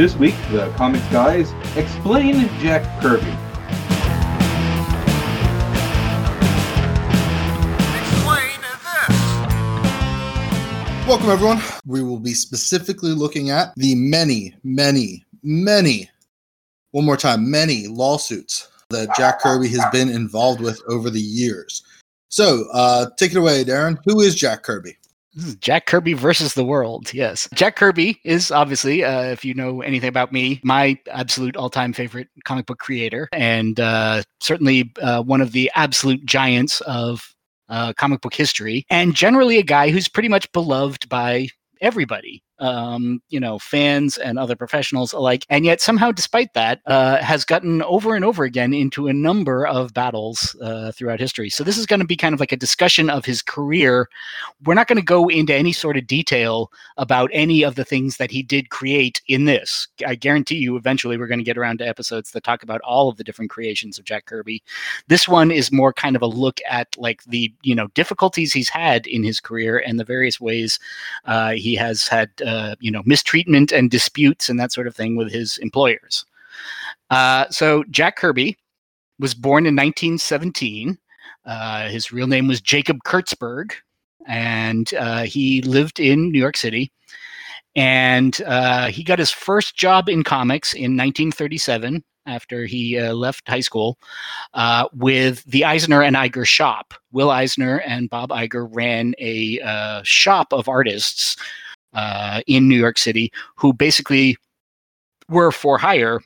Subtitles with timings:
[0.00, 3.20] This week, the Comics Guys explain Jack Kirby.
[8.00, 8.80] Explain this.
[11.06, 11.60] Welcome, everyone.
[11.84, 16.08] We will be specifically looking at the many, many, many,
[16.92, 21.82] one more time, many lawsuits that Jack Kirby has been involved with over the years.
[22.30, 23.98] So, uh, take it away, Darren.
[24.06, 24.96] Who is Jack Kirby?
[25.34, 27.14] This is Jack Kirby versus the world.
[27.14, 27.48] Yes.
[27.54, 31.92] Jack Kirby is obviously, uh, if you know anything about me, my absolute all time
[31.92, 37.32] favorite comic book creator, and uh, certainly uh, one of the absolute giants of
[37.68, 41.46] uh, comic book history, and generally a guy who's pretty much beloved by
[41.80, 42.42] everybody.
[42.60, 47.44] Um, you know, fans and other professionals alike, and yet somehow, despite that, uh, has
[47.44, 51.50] gotten over and over again into a number of battles uh, throughout history.
[51.50, 54.08] So this is going to be kind of like a discussion of his career.
[54.64, 58.18] We're not going to go into any sort of detail about any of the things
[58.18, 59.88] that he did create in this.
[60.06, 63.08] I guarantee you, eventually, we're going to get around to episodes that talk about all
[63.08, 64.62] of the different creations of Jack Kirby.
[65.08, 68.68] This one is more kind of a look at like the you know difficulties he's
[68.68, 70.78] had in his career and the various ways
[71.24, 72.49] uh, he has had uh,
[72.80, 76.24] you know mistreatment and disputes and that sort of thing with his employers.
[77.10, 78.56] Uh, so Jack Kirby
[79.18, 80.98] was born in 1917.
[81.44, 83.72] Uh, his real name was Jacob Kurtzberg,
[84.26, 86.92] and uh, he lived in New York City.
[87.76, 93.48] And uh, he got his first job in comics in 1937 after he uh, left
[93.48, 93.98] high school
[94.54, 96.94] uh, with the Eisner and Iger shop.
[97.12, 101.36] Will Eisner and Bob Iger ran a uh, shop of artists
[101.94, 104.36] uh, in New York City who basically
[105.28, 106.20] were for hire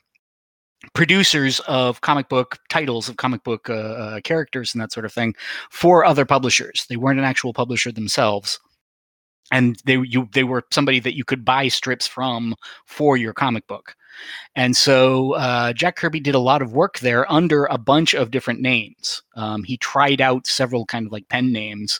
[0.93, 5.13] producers of comic book titles of comic book uh, uh, characters and that sort of
[5.13, 5.33] thing
[5.69, 6.85] for other publishers.
[6.89, 8.59] They weren't an actual publisher themselves.
[9.51, 12.55] And they you they were somebody that you could buy strips from
[12.85, 13.95] for your comic book.
[14.55, 18.31] And so uh, Jack Kirby did a lot of work there under a bunch of
[18.31, 19.21] different names.
[19.35, 21.99] Um, he tried out several kind of like pen names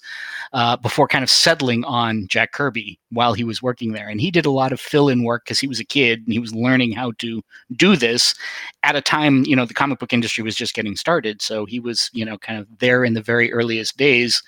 [0.54, 4.08] uh, before kind of settling on Jack Kirby while he was working there.
[4.08, 6.34] And he did a lot of fill in work because he was a kid and
[6.34, 7.42] he was learning how to
[7.76, 8.36] do this
[8.84, 11.42] at a time, you know, the comic book industry was just getting started.
[11.42, 14.42] So he was, you know, kind of there in the very earliest days,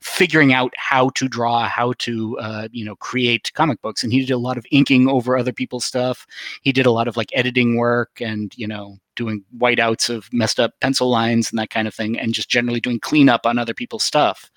[0.00, 4.02] figuring out how to draw, how to, uh, you know, create comic books.
[4.02, 6.26] And he did a lot of inking over other people's stuff.
[6.62, 10.60] He did a lot of like editing work and you know doing whiteouts of messed
[10.60, 13.74] up pencil lines and that kind of thing and just generally doing cleanup on other
[13.74, 14.50] people's stuff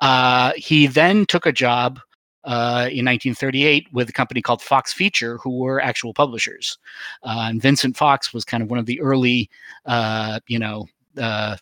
[0.00, 2.00] uh, he then took a job
[2.44, 6.78] uh, in 1938 with a company called Fox Feature, who were actual publishers.
[7.22, 9.48] Uh, and Vincent Fox was kind of one of the early,
[9.86, 10.86] uh, you know,
[11.18, 11.56] uh,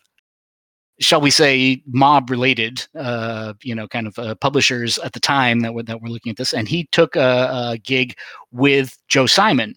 [0.99, 5.73] shall we say, mob-related, uh, you know, kind of uh, publishers at the time that
[5.73, 6.53] were that were looking at this.
[6.53, 8.15] And he took a, a gig
[8.51, 9.75] with Joe Simon,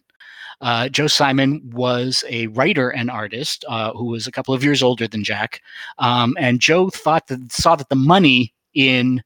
[0.61, 4.83] uh, Joe Simon was a writer and artist uh, who was a couple of years
[4.83, 5.61] older than Jack,
[5.99, 9.23] um, and Joe thought that saw that the money in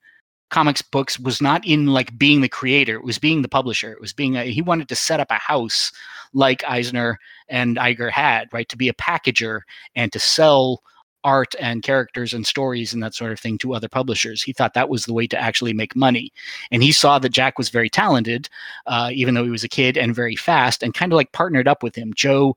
[0.50, 3.92] comics books was not in like being the creator; it was being the publisher.
[3.92, 5.92] It was being a, he wanted to set up a house
[6.32, 7.18] like Eisner
[7.48, 9.60] and Iger had, right, to be a packager
[9.94, 10.82] and to sell
[11.24, 14.42] art and characters and stories and that sort of thing to other publishers.
[14.42, 16.32] He thought that was the way to actually make money.
[16.70, 18.48] And he saw that Jack was very talented,
[18.86, 21.68] uh, even though he was a kid, and very fast, and kind of like partnered
[21.68, 22.12] up with him.
[22.14, 22.56] Joe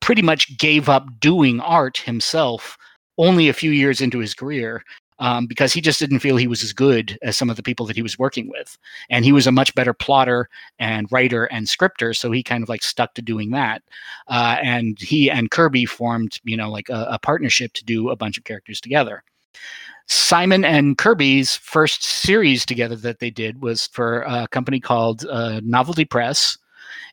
[0.00, 2.76] pretty much gave up doing art himself
[3.16, 4.82] only a few years into his career
[5.18, 7.86] um, because he just didn't feel he was as good as some of the people
[7.86, 8.76] that he was working with.
[9.10, 10.48] And he was a much better plotter
[10.78, 12.14] and writer and scripter.
[12.14, 13.82] So he kind of like stuck to doing that.
[14.28, 18.16] Uh, and he and Kirby formed, you know, like a, a partnership to do a
[18.16, 19.22] bunch of characters together.
[20.06, 25.60] Simon and Kirby's first series together that they did was for a company called uh,
[25.64, 26.58] Novelty Press,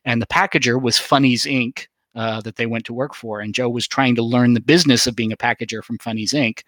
[0.04, 1.86] and the packager was Funnies Inc.
[2.14, 3.40] Uh, that they went to work for.
[3.40, 6.60] And Joe was trying to learn the business of being a packager from Funnies Inc.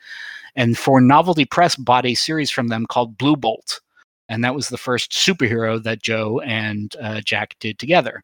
[0.57, 3.83] And for Novelty Press, bought a series from them called Blue Bolt.
[4.31, 8.23] And that was the first superhero that Joe and uh, Jack did together.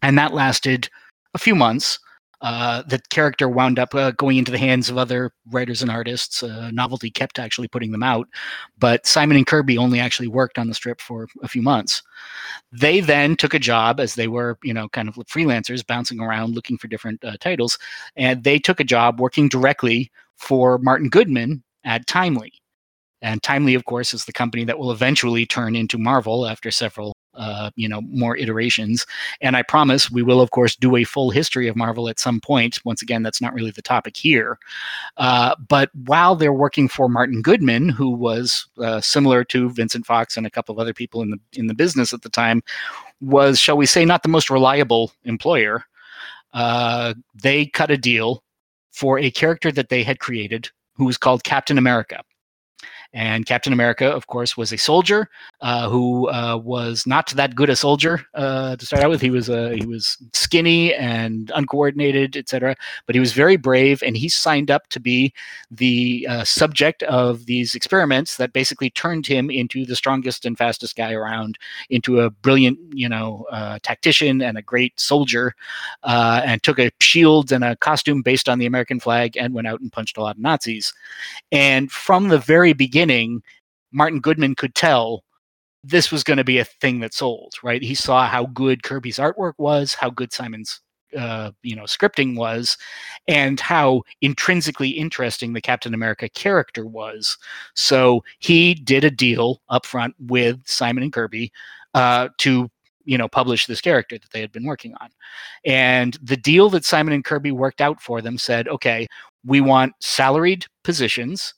[0.00, 0.88] And that lasted
[1.34, 1.98] a few months.
[2.40, 6.42] Uh, the character wound up uh, going into the hands of other writers and artists.
[6.42, 8.28] Uh, Novelty kept actually putting them out,
[8.78, 12.02] but Simon and Kirby only actually worked on the strip for a few months.
[12.70, 16.54] They then took a job as they were, you know, kind of freelancers bouncing around
[16.54, 17.76] looking for different uh, titles,
[18.14, 22.52] and they took a job working directly for Martin Goodman at Timely.
[23.20, 27.14] And Timely, of course, is the company that will eventually turn into Marvel after several
[27.38, 29.06] uh, you know, more iterations.
[29.40, 32.40] And I promise we will, of course, do a full history of Marvel at some
[32.40, 32.84] point.
[32.84, 34.58] Once again, that's not really the topic here.
[35.16, 40.36] Uh, but while they're working for Martin Goodman, who was uh, similar to Vincent Fox
[40.36, 42.62] and a couple of other people in the in the business at the time,
[43.20, 45.84] was shall we say not the most reliable employer.
[46.52, 48.42] Uh, they cut a deal
[48.90, 52.22] for a character that they had created who was called Captain America.
[53.12, 57.70] And Captain America, of course, was a soldier uh, who uh, was not that good
[57.70, 59.20] a soldier uh, to start out with.
[59.20, 62.76] He was uh, he was skinny and uncoordinated, etc.
[63.06, 65.32] But he was very brave, and he signed up to be
[65.70, 70.96] the uh, subject of these experiments that basically turned him into the strongest and fastest
[70.96, 71.58] guy around,
[71.90, 75.54] into a brilliant, you know, uh, tactician and a great soldier,
[76.04, 79.80] and took a shield and a costume based on the American flag and went out
[79.80, 80.92] and punched a lot of Nazis.
[81.52, 83.42] And from the very beginning beginning,
[83.92, 85.22] Martin Goodman could tell
[85.84, 87.82] this was going to be a thing that sold, right?
[87.82, 90.80] He saw how good Kirby's artwork was, how good Simon's
[91.16, 92.76] uh, you know scripting was,
[93.26, 97.38] and how intrinsically interesting the Captain America character was.
[97.74, 101.52] So he did a deal up front with Simon and Kirby
[101.94, 102.70] uh, to
[103.04, 105.08] you know publish this character that they had been working on
[105.64, 109.06] and the deal that simon and kirby worked out for them said okay
[109.46, 111.54] we want salaried positions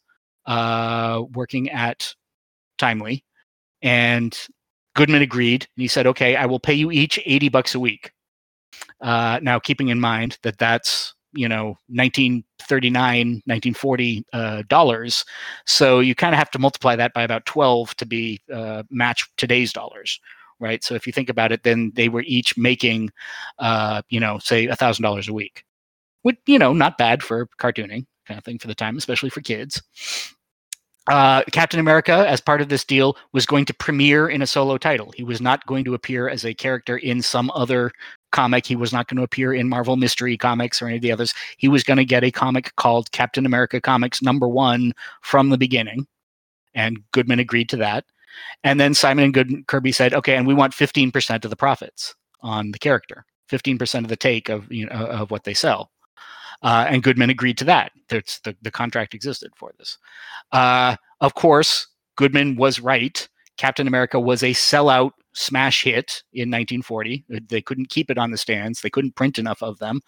[0.46, 2.14] uh, working at
[2.78, 3.25] Timely,
[3.82, 4.37] and
[4.94, 5.67] Goodman agreed.
[5.77, 8.12] And he said, "Okay, I will pay you each eighty bucks a week."
[9.00, 15.25] Uh, now, keeping in mind that that's you know 1939 1940 uh, dollars
[15.67, 19.29] so you kind of have to multiply that by about 12 to be uh, match
[19.37, 20.21] today's dollars
[20.59, 23.11] right so if you think about it then they were each making
[23.59, 25.65] uh, you know say a thousand dollars a week
[26.23, 29.41] which you know not bad for cartooning kind of thing for the time especially for
[29.41, 29.83] kids
[31.11, 34.79] uh, Captain America, as part of this deal, was going to premiere in a solo
[34.79, 35.12] title.
[35.17, 37.91] He was not going to appear as a character in some other
[38.31, 38.65] comic.
[38.65, 41.35] He was not going to appear in Marvel Mystery Comics or any of the others.
[41.59, 44.93] He was going to get a comic called Captain America Comics number one
[45.23, 46.07] from the beginning.
[46.75, 48.05] And Goodman agreed to that.
[48.62, 52.15] And then Simon and Good- Kirby said, okay, and we want 15% of the profits
[52.41, 55.91] on the character, 15% of the take of, you know, of what they sell.
[56.62, 57.93] Uh, and Goodman agreed to that.
[58.08, 59.99] That's the, the contract existed for this.
[60.52, 61.87] Uh, of course,
[62.17, 63.26] Goodman was right.
[63.56, 67.25] Captain America was a sellout smash hit in 1940.
[67.49, 68.81] They couldn't keep it on the stands.
[68.81, 70.00] They couldn't print enough of them.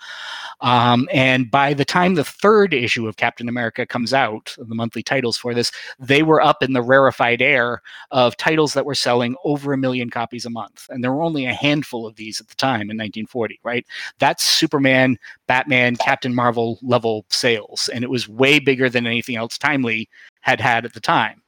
[0.60, 5.02] Um, and by the time the third issue of Captain America comes out, the monthly
[5.02, 9.36] titles for this, they were up in the rarefied air of titles that were selling
[9.44, 10.86] over a million copies a month.
[10.90, 13.86] And there were only a handful of these at the time in 1940, right?
[14.18, 17.88] That's Superman, Batman, Captain Marvel level sales.
[17.92, 20.08] And it was way bigger than anything else Timely
[20.40, 21.42] had had at the time.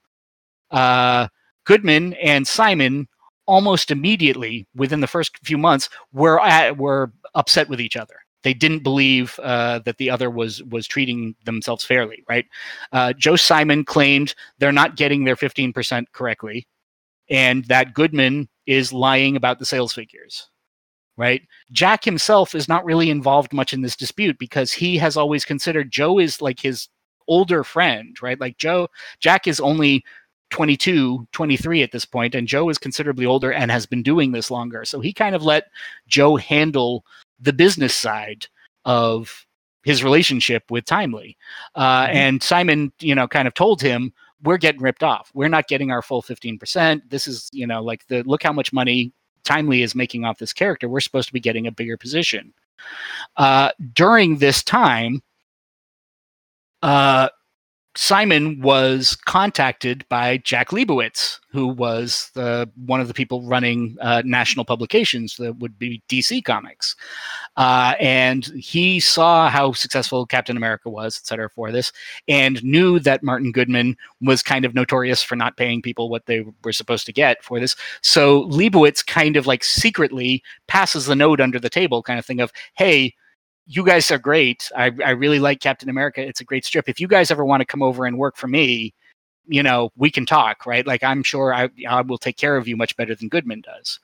[0.71, 1.29] Uh,
[1.65, 3.09] Goodman and Simon
[3.47, 8.17] almost immediately within the first few months were at, were upset with each other.
[8.43, 12.45] They didn't believe uh, that the other was was treating themselves fairly, right?
[12.93, 16.67] Uh, Joe Simon claimed they're not getting their 15% correctly,
[17.31, 20.51] and that Goodman is lying about the sales figures,
[21.17, 21.41] right?
[21.73, 25.91] Jack himself is not really involved much in this dispute because he has always considered
[25.91, 26.89] Joe is like his
[27.29, 28.39] older friend, right?
[28.39, 28.89] Like Joe,
[29.21, 30.05] Jack is only
[30.51, 34.51] 22, 23 at this point, and Joe is considerably older and has been doing this
[34.51, 34.85] longer.
[34.85, 35.71] So he kind of let
[36.07, 37.05] Joe handle
[37.41, 38.47] the business side
[38.85, 39.47] of
[39.85, 41.37] his relationship with Timely.
[41.75, 42.17] Uh, mm-hmm.
[42.17, 44.13] And Simon, you know, kind of told him,
[44.43, 45.31] we're getting ripped off.
[45.35, 47.03] We're not getting our full 15%.
[47.09, 49.13] This is, you know, like the look how much money
[49.43, 50.89] Timely is making off this character.
[50.89, 52.53] We're supposed to be getting a bigger position.
[53.37, 55.23] Uh, during this time,
[56.83, 57.29] uh,
[57.97, 64.23] Simon was contacted by Jack Liebowitz, who was the, one of the people running uh,
[64.25, 66.97] national publications that would be DC Comics.
[67.57, 71.93] Uh, and he saw how successful Captain America was, et cetera, for this,
[72.27, 76.45] and knew that Martin Goodman was kind of notorious for not paying people what they
[76.65, 77.77] were supposed to get for this.
[78.03, 82.41] So Liebowitz kind of like secretly passes the note under the table, kind of thing
[82.41, 83.15] of, hey,
[83.67, 84.71] you guys are great.
[84.77, 86.21] I, I really like Captain America.
[86.21, 86.89] It's a great strip.
[86.89, 88.95] If you guys ever want to come over and work for me,
[89.47, 90.87] you know, we can talk, right?
[90.87, 94.01] Like I'm sure I, I will take care of you much better than Goodman does,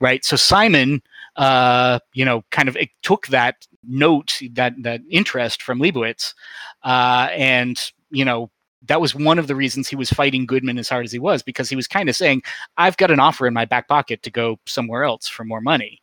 [0.00, 0.24] right?
[0.24, 1.02] So Simon,
[1.36, 6.34] uh, you know, kind of took that note, that that interest from Liebowitz,
[6.82, 7.80] uh, and
[8.10, 8.50] you know,
[8.86, 11.42] that was one of the reasons he was fighting Goodman as hard as he was
[11.42, 12.42] because he was kind of saying,
[12.76, 16.02] "I've got an offer in my back pocket to go somewhere else for more money."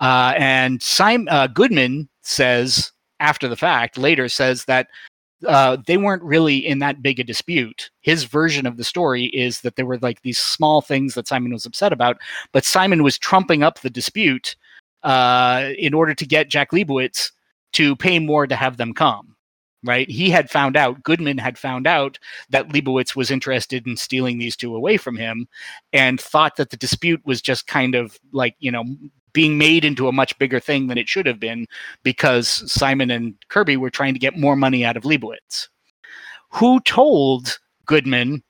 [0.00, 4.88] Uh, and Simon uh, Goodman says after the fact later says that
[5.46, 7.90] uh, they weren't really in that big a dispute.
[8.00, 11.52] His version of the story is that there were like these small things that Simon
[11.52, 12.18] was upset about,
[12.52, 14.56] but Simon was trumping up the dispute
[15.02, 17.30] uh, in order to get Jack Liebowitz
[17.72, 19.36] to pay more to have them come.
[19.86, 20.08] Right?
[20.08, 24.56] He had found out, Goodman had found out that Liebowitz was interested in stealing these
[24.56, 25.46] two away from him
[25.92, 28.84] and thought that the dispute was just kind of like, you know,
[29.34, 31.66] being made into a much bigger thing than it should have been
[32.02, 35.68] because Simon and Kirby were trying to get more money out of Liebowitz.
[36.50, 38.42] Who told Goodman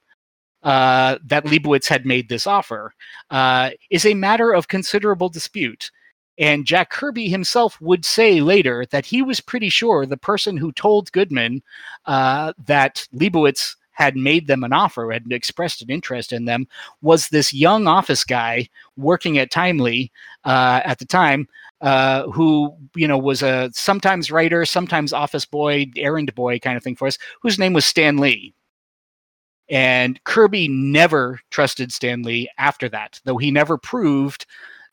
[0.63, 2.95] uh, that Liebowitz had made this offer
[3.31, 5.91] uh, is a matter of considerable dispute.
[6.39, 10.73] And Jack Kirby himself would say later that he was pretty sure the person who
[10.73, 11.63] told Goodman
[12.07, 16.67] uh, that Liebowitz had made them an offer, had expressed an interest in them,
[17.01, 20.13] was this young office guy working at Timely
[20.45, 21.49] uh, at the time,
[21.81, 26.83] uh, who you know was a sometimes writer, sometimes office boy, errand boy kind of
[26.83, 28.55] thing for us, whose name was Stan Lee.
[29.71, 34.45] And Kirby never trusted Stan Lee after that, though he never proved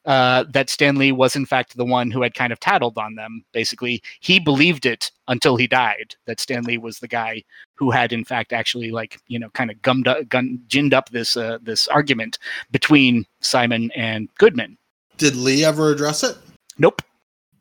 [0.05, 3.15] uh, that Stan Lee was in fact the one who had kind of tattled on
[3.15, 3.43] them.
[3.51, 7.43] Basically, he believed it until he died that Stan Lee was the guy
[7.75, 11.10] who had in fact actually like you know kind of gummed up, gun, ginned up
[11.10, 12.39] this uh, this argument
[12.72, 14.77] between Simon and Goodman.
[15.17, 16.38] Did Lee ever address it?
[16.77, 17.01] Nope.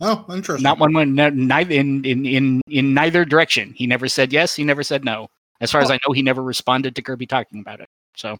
[0.00, 0.62] Oh, interesting.
[0.62, 3.74] Not one one neither in, in in in neither direction.
[3.76, 4.56] He never said yes.
[4.56, 5.28] He never said no.
[5.60, 5.84] As far oh.
[5.84, 7.88] as I know, he never responded to Kirby talking about it.
[8.16, 8.38] So,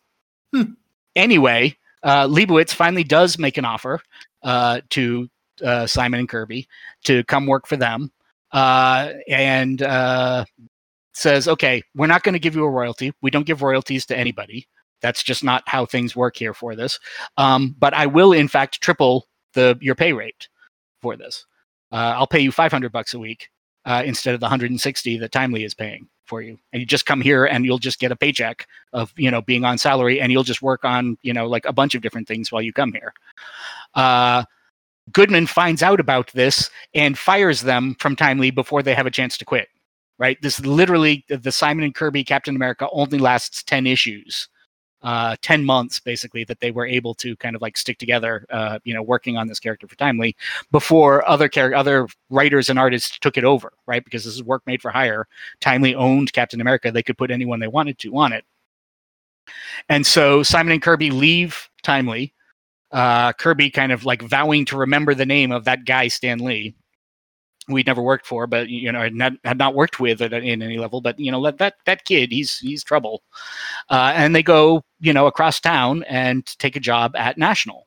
[0.55, 0.73] hmm.
[1.17, 4.01] anyway, uh, Liebowitz finally does make an offer
[4.43, 5.29] uh, to
[5.65, 6.67] uh, Simon and Kirby
[7.05, 8.11] to come work for them,
[8.53, 10.45] uh, and uh,
[11.13, 13.13] says, "Okay, we're not going to give you a royalty.
[13.23, 14.67] We don't give royalties to anybody.
[15.03, 16.99] That's just not how things work here for this.
[17.37, 20.49] Um, but I will, in fact, triple the your pay rate
[21.03, 21.47] for this.
[21.93, 23.49] Uh, I'll pay you 500 bucks a week
[23.87, 26.59] instead of the 160 that Timely is paying." For you.
[26.73, 29.65] And you just come here and you'll just get a paycheck of you know being
[29.65, 32.51] on salary and you'll just work on you know like a bunch of different things
[32.51, 33.13] while you come here.
[33.95, 34.45] Uh,
[35.13, 39.37] goodman finds out about this and fires them from timely before they have a chance
[39.37, 39.69] to quit
[40.19, 40.37] right?
[40.43, 44.49] This literally the simon and kirby captain america only lasts 10 issues
[45.03, 48.79] uh, 10 months basically that they were able to kind of like stick together uh,
[48.85, 50.37] you know working on this character for timely
[50.71, 54.05] before other char- other writers and artists took it over right?
[54.05, 55.27] Because this is work made for hire.
[55.61, 56.91] Timely owned captain america.
[56.91, 58.45] They could put anyone they wanted to on it.
[59.89, 62.35] And so simon and kirby leave timely
[62.93, 66.75] uh, kirby kind of like vowing to remember the name of that guy stan lee
[67.73, 70.63] we'd never worked for, but you know, had not, had not worked with at in
[70.63, 71.01] any level.
[71.01, 73.23] But you know, that that that kid, he's he's trouble.
[73.89, 77.87] Uh, and they go, you know, across town and take a job at National.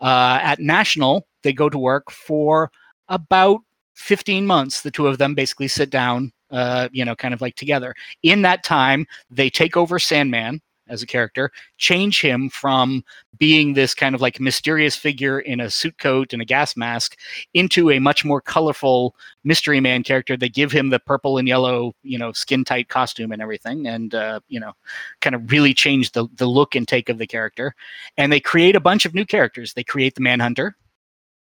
[0.00, 2.70] Uh, at National, they go to work for
[3.08, 3.60] about
[3.94, 4.82] 15 months.
[4.82, 7.94] The two of them basically sit down, uh, you know, kind of like together.
[8.22, 13.04] In that time, they take over Sandman, as a character, change him from
[13.38, 17.16] being this kind of like mysterious figure in a suit coat and a gas mask
[17.54, 19.14] into a much more colorful
[19.44, 20.36] mystery man character.
[20.36, 24.14] They give him the purple and yellow, you know, skin tight costume and everything, and
[24.14, 24.72] uh, you know,
[25.20, 27.74] kind of really change the the look and take of the character.
[28.16, 29.74] And they create a bunch of new characters.
[29.74, 30.76] They create the Manhunter.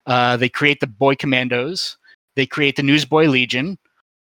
[0.05, 1.97] Uh, they create the Boy Commandos.
[2.35, 3.77] They create the Newsboy Legion.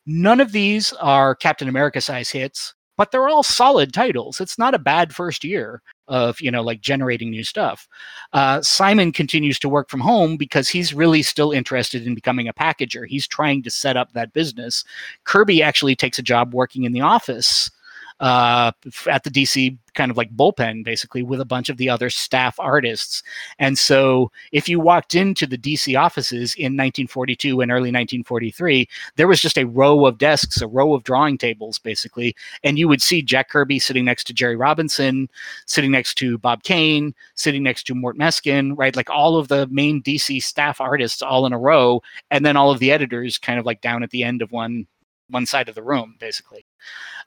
[0.06, 4.40] None of these are Captain America size hits but they're all solid titles.
[4.40, 7.88] It's not a bad first year of you know like generating new stuff.
[8.32, 12.54] Uh, Simon continues to work from home because he's really still interested in becoming a
[12.54, 13.06] packager.
[13.06, 14.84] He's trying to set up that business.
[15.24, 17.70] Kirby actually takes a job working in the office
[18.20, 18.72] uh,
[19.08, 22.58] at the DC kind of like bullpen, basically, with a bunch of the other staff
[22.60, 23.22] artists.
[23.58, 29.26] And so, if you walked into the DC offices in 1942 and early 1943, there
[29.26, 33.02] was just a row of desks, a row of drawing tables, basically, and you would
[33.02, 35.28] see Jack Kirby sitting next to Jerry Robinson,
[35.66, 38.96] sitting next to Bob Kane, sitting next to Mort Meskin, right?
[38.96, 42.70] Like all of the main DC staff artists all in a row, and then all
[42.70, 44.86] of the editors kind of like down at the end of one
[45.28, 46.64] one side of the room, basically.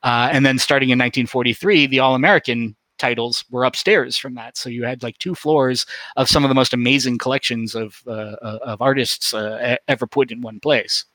[0.03, 4.58] Uh, and then starting in 1943, the All American titles were upstairs from that.
[4.58, 5.86] So you had like two floors
[6.18, 10.32] of some of the most amazing collections of uh, uh of artists uh, ever put
[10.32, 11.06] in one place.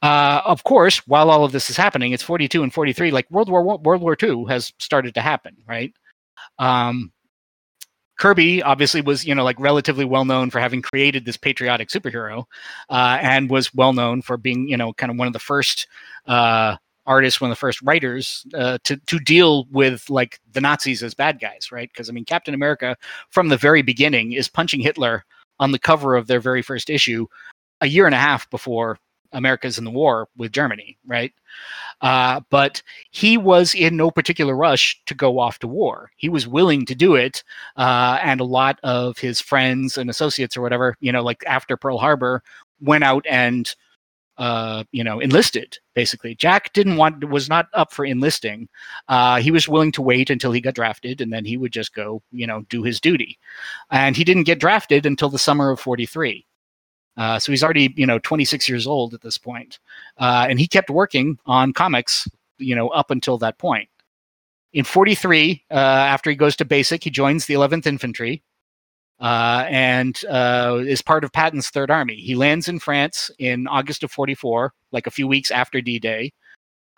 [0.00, 3.10] Uh, of course, while all of this is happening, it's 42 and 43.
[3.10, 5.92] Like World War World War II has started to happen, right?
[6.58, 7.12] Um,
[8.18, 12.44] Kirby obviously was, you know, like relatively well known for having created this patriotic superhero,
[12.90, 15.88] uh, and was well known for being, you know, kind of one of the first
[16.26, 21.02] uh, artists, one of the first writers uh, to to deal with like the Nazis
[21.02, 21.90] as bad guys, right?
[21.92, 22.96] Because I mean, Captain America
[23.30, 25.24] from the very beginning is punching Hitler
[25.60, 27.26] on the cover of their very first issue,
[27.80, 28.98] a year and a half before
[29.34, 31.32] America's in the war with Germany, right?
[32.00, 36.10] Uh, but he was in no particular rush to go off to war.
[36.16, 37.44] He was willing to do it,
[37.76, 41.76] uh, and a lot of his friends and associates or whatever, you know, like after
[41.76, 42.42] Pearl Harbor,
[42.80, 43.74] went out and
[44.36, 45.78] uh, you know, enlisted.
[45.94, 48.68] Basically, Jack didn't want was not up for enlisting.
[49.08, 51.94] Uh, he was willing to wait until he got drafted, and then he would just
[51.94, 53.38] go, you know, do his duty.
[53.90, 56.46] And he didn't get drafted until the summer of forty-three.
[57.16, 59.78] Uh, so he's already, you know, 26 years old at this point.
[60.18, 62.28] Uh, and he kept working on comics,
[62.58, 63.88] you know, up until that point.
[64.72, 68.42] In 43, uh, after he goes to basic, he joins the 11th Infantry,
[69.20, 72.16] uh, and uh, is part of Patton's Third Army.
[72.16, 76.32] He lands in France in August of 44, like a few weeks after D Day,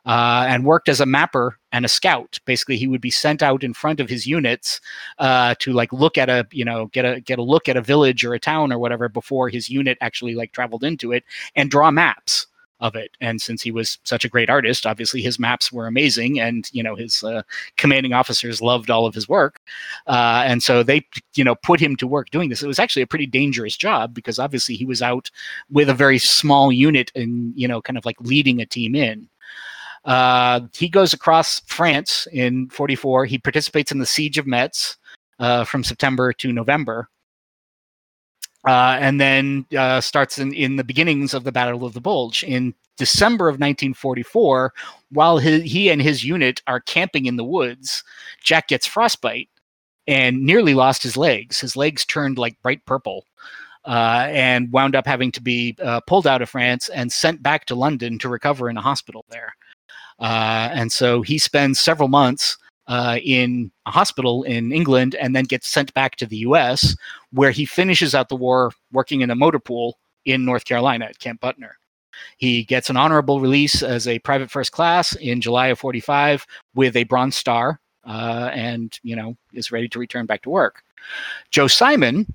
[0.06, 2.38] uh, and worked as a mapper and a scout.
[2.46, 4.80] Basically, he would be sent out in front of his units
[5.18, 7.82] uh, to like look at a, you know, get a get a look at a
[7.82, 11.70] village or a town or whatever before his unit actually like traveled into it and
[11.70, 12.46] draw maps
[12.80, 13.16] of it.
[13.20, 16.82] And since he was such a great artist, obviously his maps were amazing, and you
[16.82, 17.42] know his uh,
[17.76, 19.60] commanding officers loved all of his work,
[20.06, 22.62] uh, and so they you know put him to work doing this.
[22.62, 25.30] It was actually a pretty dangerous job because obviously he was out
[25.70, 29.28] with a very small unit and you know kind of like leading a team in.
[30.06, 33.26] Uh, he goes across France in 44.
[33.26, 34.96] He participates in the siege of Metz
[35.40, 37.08] uh, from September to November.
[38.66, 42.42] Uh, and then uh, starts in, in the beginnings of the Battle of the Bulge
[42.42, 44.72] in December of 1944.
[45.10, 48.02] While his, he and his unit are camping in the woods,
[48.42, 49.48] Jack gets frostbite
[50.08, 51.60] and nearly lost his legs.
[51.60, 53.25] His legs turned like bright purple.
[53.84, 57.66] Uh, and wound up having to be uh, pulled out of France and sent back
[57.66, 59.54] to London to recover in a hospital there.
[60.18, 62.56] Uh, and so he spends several months
[62.88, 66.96] uh, in a hospital in England and then gets sent back to the US,
[67.32, 71.18] where he finishes out the war working in a motor pool in North Carolina at
[71.18, 71.73] Camp Butner.
[72.38, 76.96] He gets an honorable release as a private first class in July of 45 with
[76.96, 80.82] a Bronze Star uh, and, you know, is ready to return back to work.
[81.50, 82.32] Joe Simon,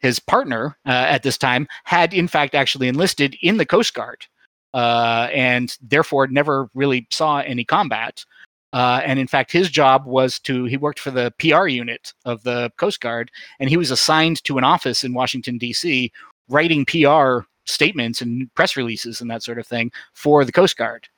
[0.00, 4.26] his partner uh, at this time, had in fact actually enlisted in the Coast Guard
[4.74, 8.24] uh, and therefore never really saw any combat.
[8.72, 12.42] Uh, and in fact, his job was to, he worked for the PR unit of
[12.42, 16.10] the Coast Guard, and he was assigned to an office in Washington, D.C.,
[16.48, 21.08] writing PR statements and press releases and that sort of thing for the Coast Guard.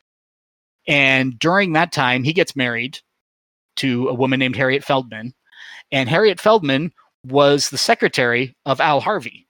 [0.87, 2.99] And during that time, he gets married
[3.77, 5.35] to a woman named Harriet Feldman.
[5.93, 6.93] And Harriet Feldman
[7.27, 9.47] was the secretary of Al Harvey,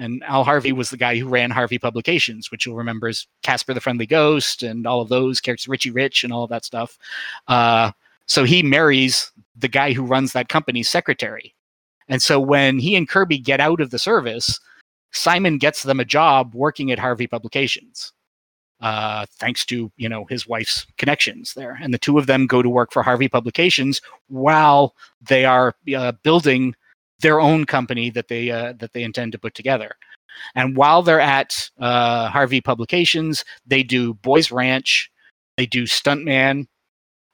[0.00, 3.74] and Al Harvey was the guy who ran Harvey Publications, which you'll remember is Casper
[3.74, 6.98] the Friendly Ghost and all of those characters, Richie Rich and all of that stuff.
[7.48, 7.92] Uh,
[8.24, 11.54] so he marries the guy who runs that company's secretary.
[12.08, 14.58] And so when he and Kirby get out of the service,
[15.12, 18.12] Simon gets them a job working at Harvey Publications.
[18.80, 22.62] Uh, thanks to you know his wife's connections there, and the two of them go
[22.62, 26.74] to work for Harvey Publications while they are uh, building
[27.20, 29.94] their own company that they uh, that they intend to put together.
[30.54, 35.10] And while they're at uh, Harvey Publications, they do Boys Ranch,
[35.56, 36.66] they do Stuntman,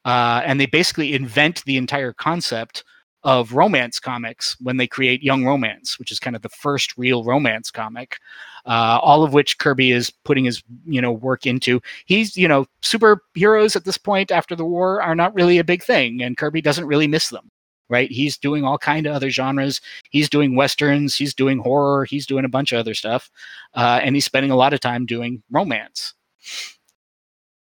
[0.05, 2.85] uh, and they basically invent the entire concept
[3.23, 7.25] of romance comics when they create Young Romance, which is kind of the first real
[7.25, 8.19] romance comic.
[8.67, 11.81] Uh, all of which Kirby is putting his you know work into.
[12.07, 15.83] He's you know superheroes at this point after the war are not really a big
[15.83, 17.51] thing, and Kirby doesn't really miss them
[17.89, 18.11] right?
[18.11, 19.81] He's doing all kind of other genres.
[20.11, 21.17] He's doing westerns.
[21.17, 22.05] He's doing horror.
[22.05, 23.31] He's doing a bunch of other stuff.
[23.75, 26.15] Uh, and he's spending a lot of time doing romance.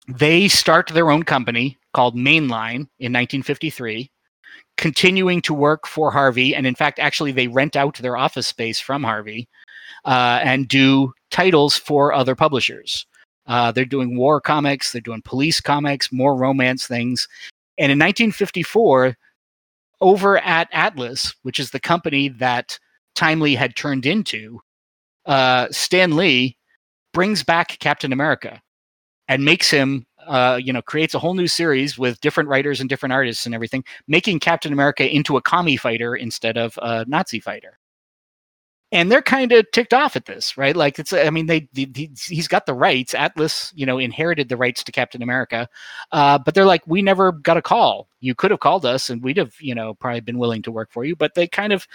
[0.08, 4.10] They start their own company called mainline in 1953
[4.78, 6.56] continuing to work for harvey.
[6.56, 9.50] And in fact actually they rent out their office space from harvey
[10.06, 13.06] uh, and do titles for other publishers.
[13.48, 14.92] Uh, they're doing war comics.
[14.92, 17.28] They're doing police comics more romance things.
[17.78, 19.18] And in 1954
[20.02, 22.80] over at Atlas, which is the company that
[23.16, 24.60] Timely had turned into,
[25.26, 26.58] uh, Stan Lee
[27.14, 28.62] brings back Captain America
[29.28, 32.90] and makes him, uh, you know, creates a whole new series with different writers and
[32.90, 37.40] different artists and everything, making Captain America into a commie fighter instead of a Nazi
[37.40, 37.80] fighter
[38.92, 40.76] and they're kind of ticked off at this, right?
[40.76, 43.14] Like it's, I mean, they, they he's got the rights.
[43.14, 45.68] Atlas, you know, inherited the rights to Captain America,
[46.12, 48.08] uh, but they're like, we never got a call.
[48.22, 50.92] You could have called us, and we'd have, you know, probably been willing to work
[50.92, 51.16] for you.
[51.16, 51.88] But they kind of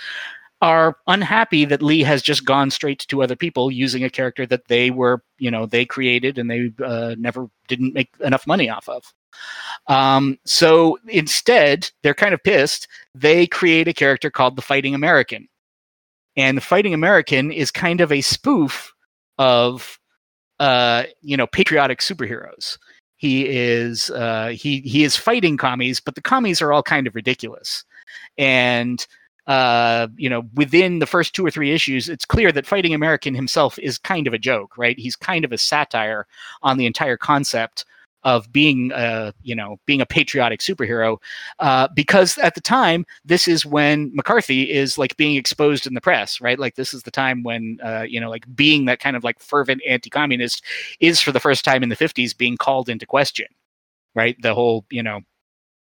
[0.60, 4.68] are unhappy that Lee has just gone straight to other people using a character that
[4.68, 8.88] they were, you know, they created and they uh, never didn't make enough money off
[8.88, 9.12] of.
[9.88, 12.86] Um, so instead, they're kind of pissed.
[13.12, 15.48] They create a character called the Fighting American
[16.36, 18.92] and Fighting American is kind of a spoof
[19.38, 19.98] of
[20.62, 22.78] uh, you know, patriotic superheroes.
[23.16, 27.14] He is uh, he he is fighting commies, but the commies are all kind of
[27.16, 27.84] ridiculous.
[28.38, 29.04] And
[29.48, 33.34] uh, you know, within the first two or three issues, it's clear that Fighting American
[33.34, 34.98] himself is kind of a joke, right?
[34.98, 36.26] He's kind of a satire
[36.62, 37.84] on the entire concept
[38.24, 41.18] of being a you know being a patriotic superhero
[41.58, 46.00] uh, because at the time this is when mccarthy is like being exposed in the
[46.00, 49.16] press right like this is the time when uh, you know like being that kind
[49.16, 50.64] of like fervent anti-communist
[51.00, 53.46] is for the first time in the 50s being called into question
[54.14, 55.20] right the whole you know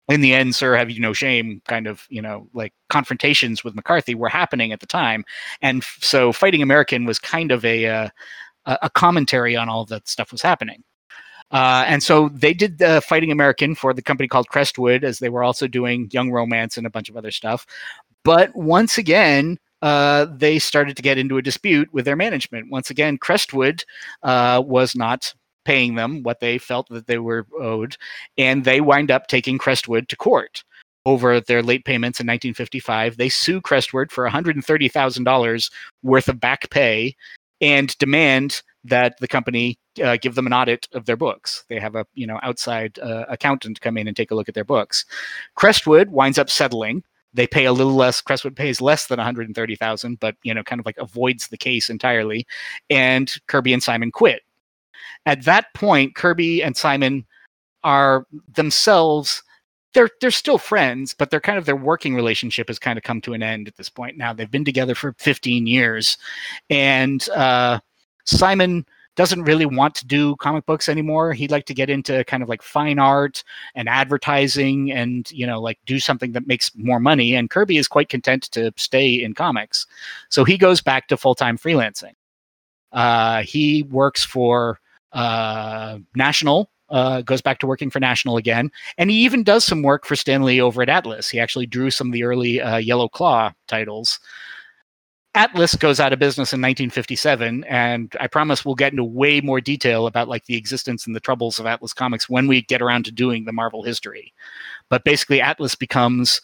[0.10, 1.62] in the end, sir, have you no shame?
[1.66, 5.24] Kind of, you know, like confrontations with McCarthy were happening at the time,
[5.62, 8.10] and f- so fighting American was kind of a uh,
[8.66, 10.84] a commentary on all that stuff was happening.
[11.54, 15.30] Uh, and so they did the Fighting American for the company called Crestwood, as they
[15.30, 17.66] were also doing Young Romance and a bunch of other stuff.
[18.24, 22.72] But once again, uh, they started to get into a dispute with their management.
[22.72, 23.84] Once again, Crestwood
[24.24, 25.34] uh, was not
[25.66, 27.98] paying them what they felt that they were owed,
[28.38, 30.64] and they wind up taking Crestwood to court
[31.06, 33.18] over their late payments in 1955.
[33.18, 37.16] They sue Crestwood for $130,000 worth of back pay
[37.62, 41.66] and demand that the company uh, give them an audit of their books.
[41.70, 44.56] They have a you know outside uh, accountant come in and take a look at
[44.56, 45.06] their books.
[45.56, 47.04] Crestwood winds up settling.
[47.36, 48.22] They pay a little less.
[48.22, 52.46] Crestwood pays less than 130,000, but you know kind of like avoids the case entirely.
[52.90, 54.44] And Kirby and Simon quit
[55.26, 57.26] at that point, Kirby and Simon
[57.84, 59.44] are themselves
[59.94, 63.22] they're they're still friends, but they're kind of their working relationship has kind of come
[63.22, 64.18] to an end at this point.
[64.18, 66.18] Now they've been together for 15 years,
[66.70, 67.80] and uh,
[68.26, 71.34] Simon doesn't really want to do comic books anymore.
[71.34, 73.44] He'd like to get into kind of like fine art
[73.76, 77.36] and advertising, and you know, like do something that makes more money.
[77.36, 79.86] And Kirby is quite content to stay in comics,
[80.30, 82.14] so he goes back to full time freelancing.
[82.92, 84.80] Uh, he works for
[85.14, 89.82] uh, National uh, goes back to working for National again, and he even does some
[89.82, 91.28] work for Stan Lee over at Atlas.
[91.28, 94.20] He actually drew some of the early uh, Yellow Claw titles.
[95.36, 99.60] Atlas goes out of business in 1957, and I promise we'll get into way more
[99.60, 103.06] detail about like the existence and the troubles of Atlas Comics when we get around
[103.06, 104.32] to doing the Marvel history.
[104.90, 106.40] But basically, Atlas becomes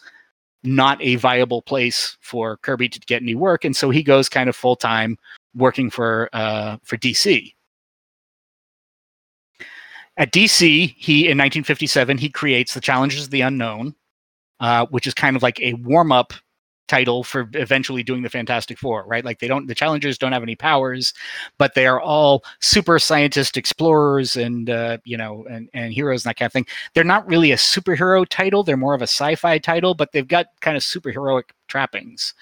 [0.64, 4.48] not a viable place for Kirby to get any work, and so he goes kind
[4.48, 5.18] of full time
[5.54, 7.54] working for uh, for DC.
[10.16, 13.94] At DC, he in 1957 he creates the Challengers of the Unknown,
[14.58, 16.32] uh, which is kind of like a warm up
[16.90, 19.24] title for eventually doing the Fantastic Four, right?
[19.24, 21.14] Like they don't, the Challengers don't have any powers,
[21.56, 26.30] but they are all super scientist explorers and uh, you know and and heroes and
[26.30, 26.66] that kind of thing.
[26.94, 30.46] They're not really a superhero title; they're more of a sci-fi title, but they've got
[30.60, 32.34] kind of superheroic trappings.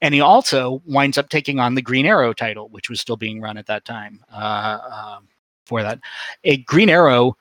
[0.00, 3.40] And he also winds up taking on the Green Arrow title, which was still being
[3.40, 4.20] run at that time.
[4.32, 4.78] Uh,
[5.18, 5.28] um,
[5.66, 5.98] for that.
[6.44, 7.36] A Green Arrow,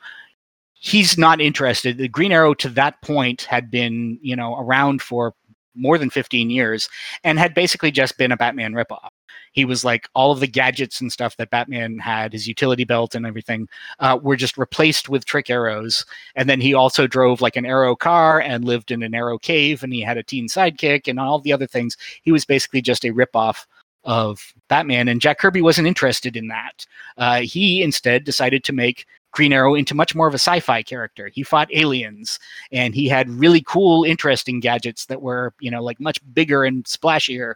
[0.73, 1.97] he's not interested.
[1.97, 5.33] The Green Arrow to that point had been, you know, around for
[5.77, 6.89] more than 15 years
[7.23, 9.09] and had basically just been a Batman ripoff.
[9.51, 13.15] He was like all of the gadgets and stuff that Batman had, his utility belt
[13.15, 13.67] and everything,
[13.99, 16.05] uh, were just replaced with trick arrows.
[16.35, 19.83] And then he also drove like an arrow car and lived in an arrow cave
[19.83, 21.97] and he had a teen sidekick and all the other things.
[22.21, 23.65] He was basically just a ripoff
[24.07, 26.85] of Batman, and Jack Kirby wasn't interested in that.
[27.17, 31.29] Uh, he instead decided to make Green Arrow into much more of a sci-fi character.
[31.33, 32.39] He fought aliens,
[32.71, 36.83] and he had really cool, interesting gadgets that were, you know, like much bigger and
[36.85, 37.55] splashier.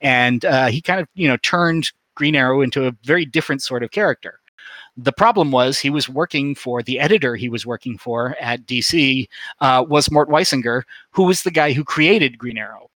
[0.00, 3.82] And uh, he kind of, you know, turned Green Arrow into a very different sort
[3.82, 4.40] of character.
[4.96, 9.26] The problem was he was working for the editor he was working for at DC
[9.60, 12.90] uh, was Mort Weisinger, who was the guy who created Green Arrow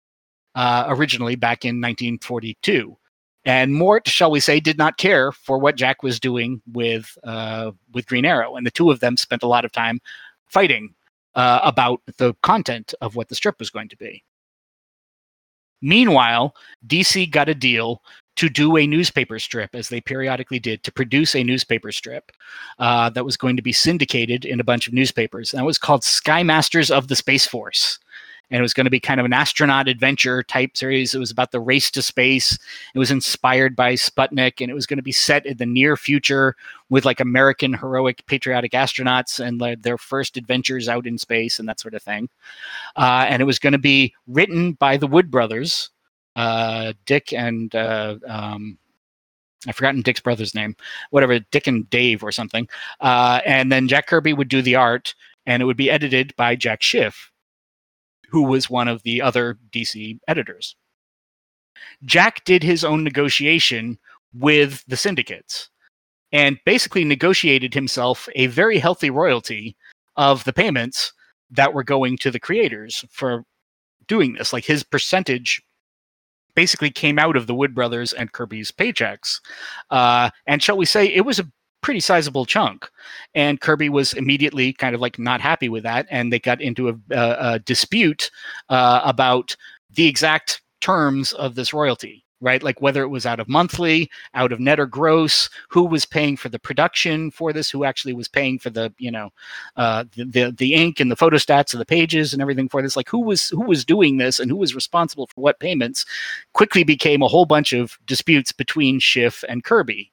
[0.55, 2.97] uh, originally back in 1942.
[3.47, 7.73] And Mort, shall we say, did not care for what Jack was doing with uh,
[7.93, 10.01] with Green Arrow, and the two of them spent a lot of time
[10.49, 10.95] fighting
[11.35, 14.23] uh, about the content of what the strip was going to be.
[15.83, 16.55] Meanwhile,
[16.87, 18.03] DC got a deal
[18.37, 22.33] to do a newspaper strip, as they periodically did, to produce a newspaper strip
[22.79, 25.53] uh, that was going to be syndicated in a bunch of newspapers.
[25.53, 27.99] And that was called Sky Masters of the Space Force
[28.51, 31.15] and it was going to be kind of an astronaut adventure type series.
[31.15, 32.59] It was about the race to space.
[32.95, 35.97] It was inspired by Sputnik, and it was going to be set in the near
[35.97, 36.55] future
[36.91, 41.69] with like American heroic patriotic astronauts and like, their first adventures out in space and
[41.69, 42.29] that sort of thing.
[42.97, 45.91] Uh, and it was going to be written by the Wood brothers,
[46.37, 48.79] uh, Dick and uh, um,
[49.67, 50.77] I've forgotten Dick's brother's name,
[51.11, 52.69] whatever, Dick and Dave or something.
[53.01, 55.15] Uh, and then Jack Kirby would do the art,
[55.47, 57.31] and it would be edited by Jack Schiff
[58.35, 60.75] who was one of the other DC editors.
[62.05, 63.97] Jack did his own negotiation
[64.33, 65.71] with the syndicates.
[66.33, 69.77] and basically negotiated himself a very healthy royalty
[70.17, 71.13] of the payments
[71.49, 73.45] that were going to the creators for
[74.09, 74.53] doing this.
[74.53, 75.63] Like his percentage
[76.57, 79.41] basically came out of the Wood Brothers and Kirby's paychecks.
[79.91, 81.47] Uh, and shall we say, it was a
[81.85, 82.89] pretty sizable chunk.
[83.35, 86.07] And Kirby was immediately kind of like not happy with that.
[86.11, 88.31] And they got into a, a, a dispute
[88.71, 89.55] uh, about
[89.91, 92.63] the exact terms of this royalty right?
[92.63, 96.37] Like whether it was out of monthly, out of net or gross, who was paying
[96.37, 99.31] for the production for this, who actually was paying for the, you know,
[99.77, 102.97] uh, the, the the ink and the photostats of the pages and everything for this.
[102.97, 106.05] Like who was who was doing this and who was responsible for what payments,
[106.53, 110.13] quickly became a whole bunch of disputes between Schiff and Kirby.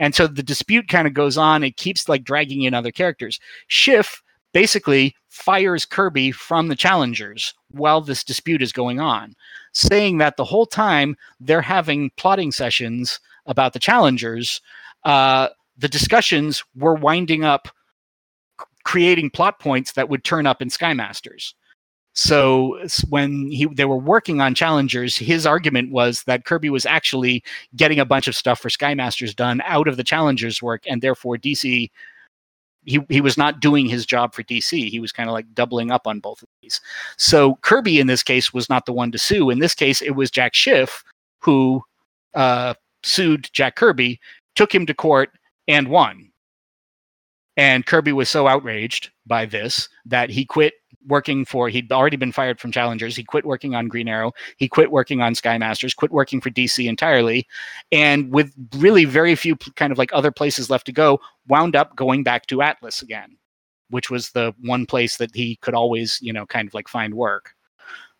[0.00, 1.62] And so the dispute kind of goes on.
[1.62, 3.38] It keeps like dragging in other characters.
[3.68, 9.36] Schiff basically fires Kirby from the challengers while this dispute is going on,
[9.72, 14.60] saying that the whole time they're having plotting sessions about the challengers,
[15.04, 17.68] uh, the discussions were winding up
[18.84, 21.54] creating plot points that would turn up in Skymasters.
[22.12, 27.42] So when he they were working on challengers, his argument was that Kirby was actually
[27.76, 31.36] getting a bunch of stuff for Skymasters done out of the challengers work, and therefore
[31.36, 31.90] DC
[32.84, 34.88] he he was not doing his job for DC.
[34.88, 36.80] He was kind of like doubling up on both of these.
[37.16, 39.50] So Kirby in this case was not the one to sue.
[39.50, 41.04] In this case, it was Jack Schiff
[41.40, 41.82] who
[42.34, 44.20] uh, sued Jack Kirby,
[44.54, 45.30] took him to court,
[45.68, 46.30] and won.
[47.56, 50.74] And Kirby was so outraged by this that he quit
[51.06, 53.16] working for he'd already been fired from challengers.
[53.16, 54.32] He quit working on green arrow.
[54.56, 57.46] He quit working on sky masters quit working for dc entirely
[57.92, 61.96] and with really very few kind of like other places left to go wound up
[61.96, 63.36] going back to atlas again
[63.90, 67.14] which was the one place that he could always you know kind of like find
[67.14, 67.54] work.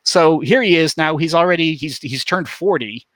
[0.02, 3.06] So here he is now he's already he's he's turned 40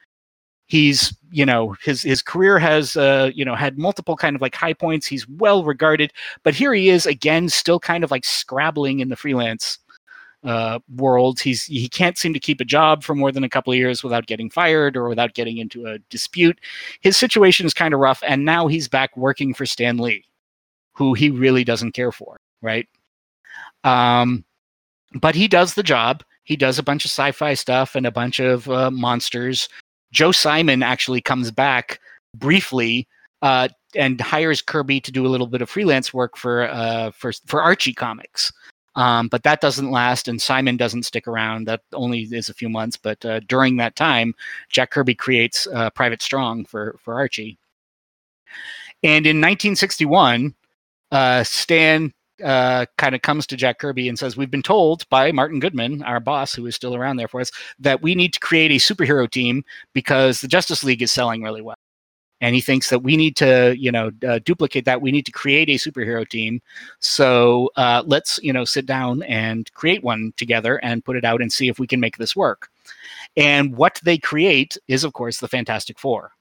[0.75, 4.57] he's you know his his career has uh you know had multiple kind of like
[4.57, 5.07] high points.
[5.07, 9.15] He's well regarded but here he is again still kind of like scrabbling in the
[9.15, 9.79] freelance
[10.43, 11.39] uh world.
[11.39, 14.03] He's he can't seem to keep a job for more than a couple of years
[14.03, 16.59] without getting fired or without getting into a dispute.
[17.03, 20.25] His situation is kind of rough and now he's back working for stan lee
[20.97, 22.89] who he really doesn't care for right?
[23.85, 24.45] Um
[25.15, 26.25] but he does the job.
[26.43, 29.69] He does a bunch of sci-fi stuff and a bunch of uh, monsters
[30.15, 32.01] Joe Simon actually comes back
[32.35, 33.07] briefly
[33.43, 37.33] uh, and hires Kirby to do a little bit of freelance work for uh, for
[37.47, 38.51] for Archie Comics.
[38.97, 41.67] Um, but that doesn't last, and Simon doesn't stick around.
[41.67, 42.97] That only is a few months.
[42.97, 44.35] But uh, during that time,
[44.71, 47.59] Jack Kirby creates uh, Private Strong for for Archie.
[49.03, 50.55] And in 1961,
[51.11, 55.31] uh, Stan uh, kind of comes to Jack Kirby and says, We've been told by
[55.33, 58.41] Martin Goodman, our boss, who is still around there for us, that we need to
[58.41, 61.77] create a superhero team because the Justice League is selling really well.
[62.41, 65.01] And he thinks that we need to, you know, uh, duplicate that.
[65.01, 66.61] We need to create a superhero team.
[66.99, 71.41] So uh, let's, you know, sit down and create one together and put it out
[71.41, 72.69] and see if we can make this work.
[73.37, 76.33] And what they create is, of course, the Fantastic Four.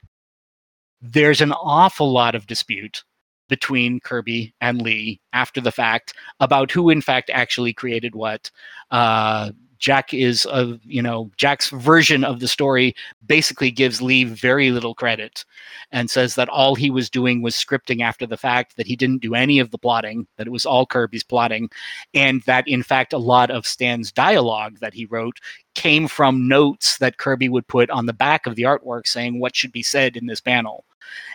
[1.02, 3.04] There's an awful lot of dispute
[3.50, 8.50] between Kirby and Lee after the fact about who, in fact, actually created what.
[8.92, 9.52] Uh,
[9.84, 14.96] Jack is a you know Jack's version of the story basically gives Lee very little
[14.96, 15.44] credit
[15.92, 19.22] and says that all he was doing was scripting after the fact that he didn't
[19.22, 21.70] do any of the plotting that it was all Kirby's plotting
[22.14, 25.40] and that in fact a lot of Stan's dialogue that he wrote
[25.76, 29.54] came from notes that Kirby would put on the back of the artwork saying what
[29.54, 30.86] should be said in this panel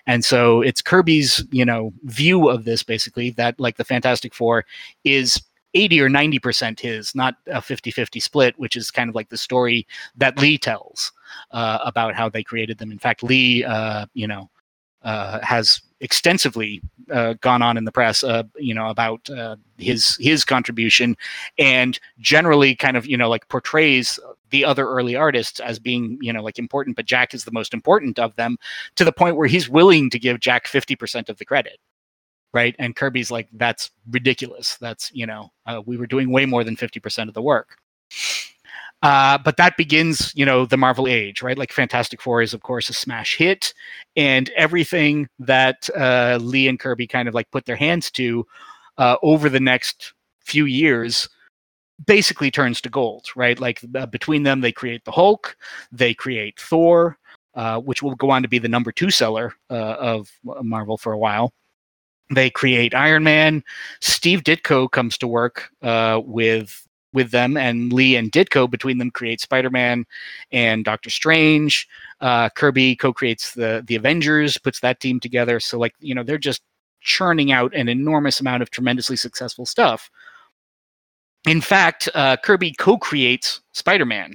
[0.07, 4.65] and so it's Kirby's, you know, view of this basically that like the Fantastic Four
[5.05, 5.41] is
[5.75, 9.37] 80 or 90% his, not a 50 50 split, which is kind of like the
[9.37, 11.13] story that Lee tells
[11.51, 12.91] uh, about how they created them.
[12.91, 14.51] In fact, Lee, uh, you know,
[15.03, 20.17] uh, has extensively uh, gone on in the press, uh, you know, about uh, his
[20.21, 21.17] his contribution,
[21.59, 24.19] and generally kind of you know like portrays
[24.51, 27.75] the other early artists as being you know like important, but Jack is the most
[27.75, 28.57] important of them
[28.97, 31.79] to the point where he's willing to give Jack fifty percent of the credit,
[32.53, 32.75] right?
[32.79, 34.77] And Kirby's like, that's ridiculous.
[34.81, 37.77] That's you know, uh, we were doing way more than fifty percent of the work.
[39.03, 41.57] Uh, but that begins, you know, the Marvel age, right?
[41.57, 43.73] Like Fantastic Four is, of course, a smash hit,
[44.17, 48.45] and everything that uh, Lee and Kirby kind of like put their hands to
[48.97, 51.29] uh, over the next few years
[52.07, 53.59] basically turns to gold, right?
[53.59, 55.57] Like uh, between them, they create the Hulk,
[55.93, 57.19] they create Thor,
[57.55, 61.13] uh, which will go on to be the number two seller uh, of Marvel for
[61.13, 61.53] a while.
[62.31, 63.65] They create Iron Man.
[64.01, 69.41] Steve Ditko comes to work with with them, and Lee and Ditko between them create
[69.41, 70.05] Spider-Man
[70.53, 71.89] and Doctor Strange.
[72.21, 75.61] Uh, Kirby co-creates the the Avengers, puts that team together.
[75.61, 76.63] So like you know they're just
[77.01, 80.11] churning out an enormous amount of tremendously successful stuff.
[81.49, 84.35] In fact, uh, Kirby co-creates Spider-Man.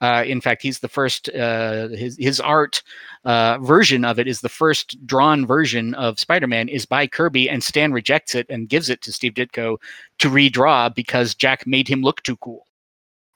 [0.00, 1.28] Uh, in fact, he's the first.
[1.28, 2.82] Uh, his his art
[3.24, 7.62] uh, version of it is the first drawn version of Spider-Man is by Kirby, and
[7.62, 9.76] Stan rejects it and gives it to Steve Ditko
[10.18, 12.67] to redraw because Jack made him look too cool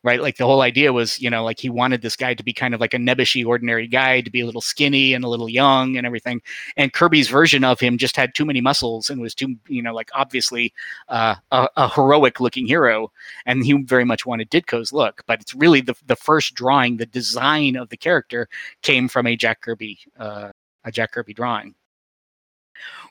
[0.05, 0.21] right?
[0.21, 2.75] Like the whole idea was, you know, like he wanted this guy to be kind
[2.75, 5.97] of like a nebbishy, ordinary guy, to be a little skinny and a little young
[5.97, 6.43] and everything.
[6.77, 9.95] And Kirby's version of him just had too many muscles and was too, you know,
[9.95, 10.73] like obviously
[11.09, 13.12] uh, a, a heroic looking hero.
[13.47, 15.23] And he very much wanted Ditko's look.
[15.27, 18.49] But it's really the the first drawing, the design of the character
[18.83, 20.51] came from a Jack Kirby, uh,
[20.85, 21.75] a Jack Kirby drawing.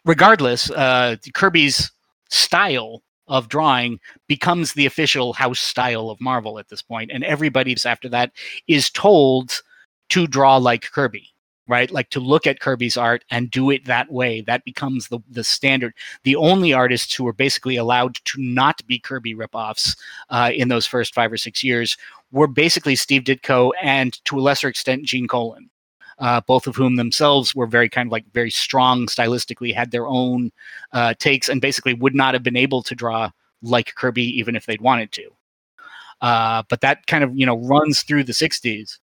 [0.04, 1.92] Regardless, uh, Kirby's
[2.30, 7.76] style of drawing becomes the official house style of Marvel at this point, and everybody
[7.86, 8.34] after that
[8.68, 9.62] is told
[10.10, 11.30] to draw like Kirby,
[11.68, 11.90] right?
[11.90, 14.42] Like to look at Kirby's art and do it that way.
[14.42, 15.94] That becomes the the standard.
[16.24, 19.98] The only artists who were basically allowed to not be Kirby ripoffs
[20.30, 21.98] uh, in those first five or six years
[22.32, 25.70] were basically Steve Ditko and to a lesser extent Gene Colan
[26.22, 30.08] uh, both of whom themselves were very kind of like very strong stylistically, had their
[30.08, 30.52] own
[30.94, 33.30] uh, takes, and basically would not have been able to draw
[33.64, 35.30] like Kirby even if they'd wanted to.
[36.22, 39.00] Uh, but that kind of you know runs through the 60s.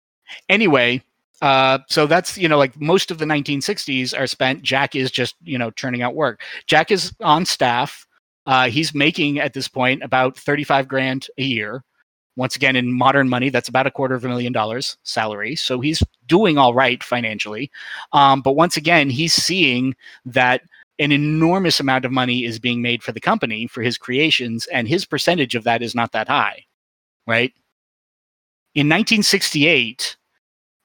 [0.49, 1.01] Anyway,
[1.43, 4.63] uh, so that's you know like most of the 1960s are spent.
[4.63, 6.41] Jack is just you know churning out work.
[6.65, 8.07] Jack is on staff.
[8.47, 11.83] Uh, he's making at this point about 35 grand a year
[12.35, 15.55] once again in modern money that's about a quarter of a million dollars salary.
[15.55, 17.71] So he's doing all right financially.
[18.11, 20.61] Um, but once again he's seeing that
[20.99, 24.87] an enormous amount of money is being made for the company for his creations and
[24.87, 26.65] his percentage of that is not that high
[27.27, 27.53] right?
[28.75, 30.17] In 1968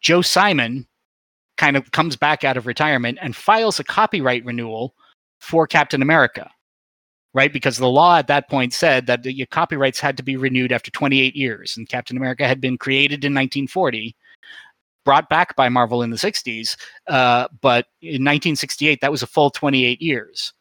[0.00, 0.87] joe simon
[1.56, 4.94] kind of comes back out of retirement and files a copyright renewal
[5.40, 6.48] for captain america
[7.34, 7.52] right?
[7.52, 10.90] Because the law at that point said that the copyrights had to be renewed after
[10.90, 14.16] 28 years, and Captain America had been created in 1940,
[15.04, 16.76] brought back by Marvel in the 60s,
[17.08, 20.52] uh, but in 1968 that was a full 28 years,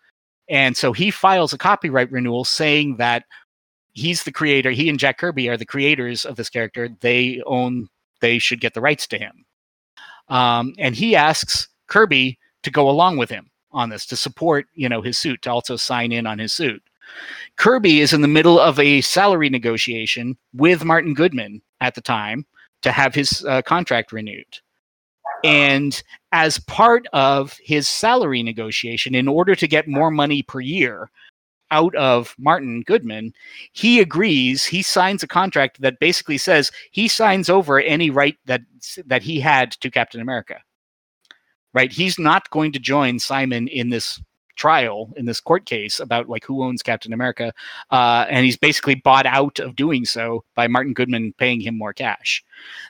[0.49, 3.25] and so he files a copyright renewal saying that
[3.93, 4.71] he's the creator.
[4.71, 6.89] He and Jack Kirby are the creators of this character.
[7.01, 7.89] They own.
[8.21, 9.45] They should get the rights to him.
[10.29, 14.89] Um, and he asks Kirby to go along with him on this to support, you
[14.89, 16.81] know, his suit, to also sign in on his suit.
[17.55, 22.45] Kirby is in the middle of a salary negotiation with Martin Goodman at the time
[22.81, 24.59] to have his uh, contract renewed.
[25.43, 31.09] And as part of his salary negotiation, in order to get more money per year
[31.69, 33.33] out of Martin Goodman,
[33.73, 38.61] he agrees, he signs a contract that basically says he signs over any right that
[39.05, 40.59] that he had to Captain America
[41.77, 41.91] right?
[41.91, 44.19] He's not going to join Simon in this
[44.55, 47.53] trial in this court case about like who owns Captain America,
[47.91, 51.93] uh, and he's basically bought out of doing so by Martin Goodman paying him more
[51.93, 52.43] cash.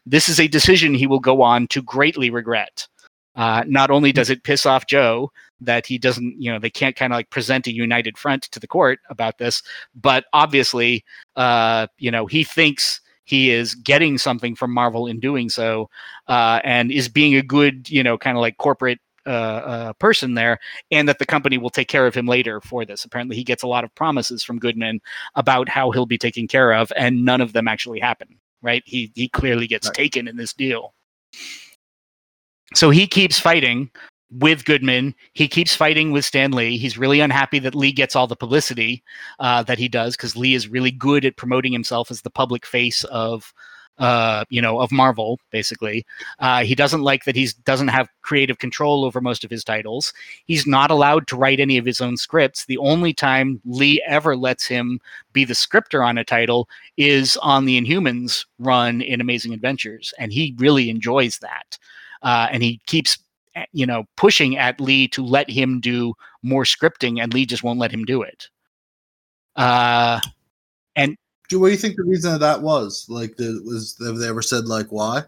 [0.05, 2.87] This is a decision he will go on to greatly regret.
[3.35, 6.95] Uh, not only does it piss off Joe that he doesn't, you know, they can't
[6.95, 9.61] kind of like present a united front to the court about this,
[9.95, 11.03] but obviously,
[11.35, 15.89] uh, you know, he thinks he is getting something from Marvel in doing so,
[16.27, 20.33] uh, and is being a good, you know, kind of like corporate uh, uh, person
[20.33, 20.57] there,
[20.89, 23.03] and that the company will take care of him later for this.
[23.03, 25.01] Apparently, he gets a lot of promises from Goodman
[25.35, 28.39] about how he'll be taken care of, and none of them actually happen.
[28.61, 28.83] Right?
[28.85, 29.95] He he clearly gets right.
[29.95, 30.93] taken in this deal.
[32.73, 33.91] So he keeps fighting
[34.31, 35.15] with Goodman.
[35.33, 36.77] He keeps fighting with Stan Lee.
[36.77, 39.03] He's really unhappy that Lee gets all the publicity
[39.39, 42.65] uh, that he does because Lee is really good at promoting himself as the public
[42.65, 43.53] face of.
[43.99, 46.05] Uh, you know, of Marvel, basically.
[46.37, 50.13] Uh, he doesn't like that he doesn't have creative control over most of his titles.
[50.45, 52.65] He's not allowed to write any of his own scripts.
[52.65, 54.99] The only time Lee ever lets him
[55.33, 60.31] be the scripter on a title is on the Inhumans run in Amazing Adventures, and
[60.31, 61.79] he really enjoys that.
[62.21, 63.17] Uh, and he keeps
[63.71, 67.79] you know, pushing at Lee to let him do more scripting, and Lee just won't
[67.79, 68.49] let him do it.
[69.55, 70.19] Uh,
[70.95, 71.17] and
[71.51, 73.05] what do you think the reason of that was?
[73.09, 75.23] Like, the, was have they ever said like why,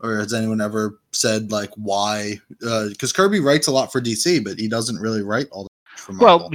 [0.00, 2.40] or has anyone ever said like why?
[2.64, 5.64] Uh because uh, Kirby writes a lot for DC, but he doesn't really write all
[5.64, 6.18] that.
[6.18, 6.50] Well,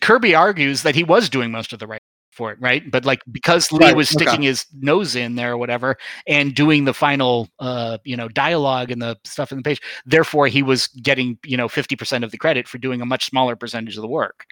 [0.00, 2.01] Kirby argues that he was doing most of the writing
[2.32, 2.90] for it, right?
[2.90, 4.36] But like because Lee Right, was okay.
[4.36, 8.90] sticking his nose in there or whatever and doing the final uh you know dialogue
[8.90, 12.38] and the stuff in the page, therefore he was getting, you know, 50% of the
[12.38, 14.46] credit for doing a much smaller percentage of the work.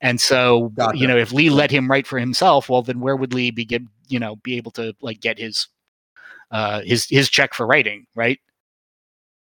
[0.00, 0.98] And so, Gotcha.
[0.98, 3.64] you know, if Lee let him write for himself, well then where would Lee be
[3.64, 5.68] get, you know, be able to like get his
[6.50, 8.38] uh his his check for writing, right?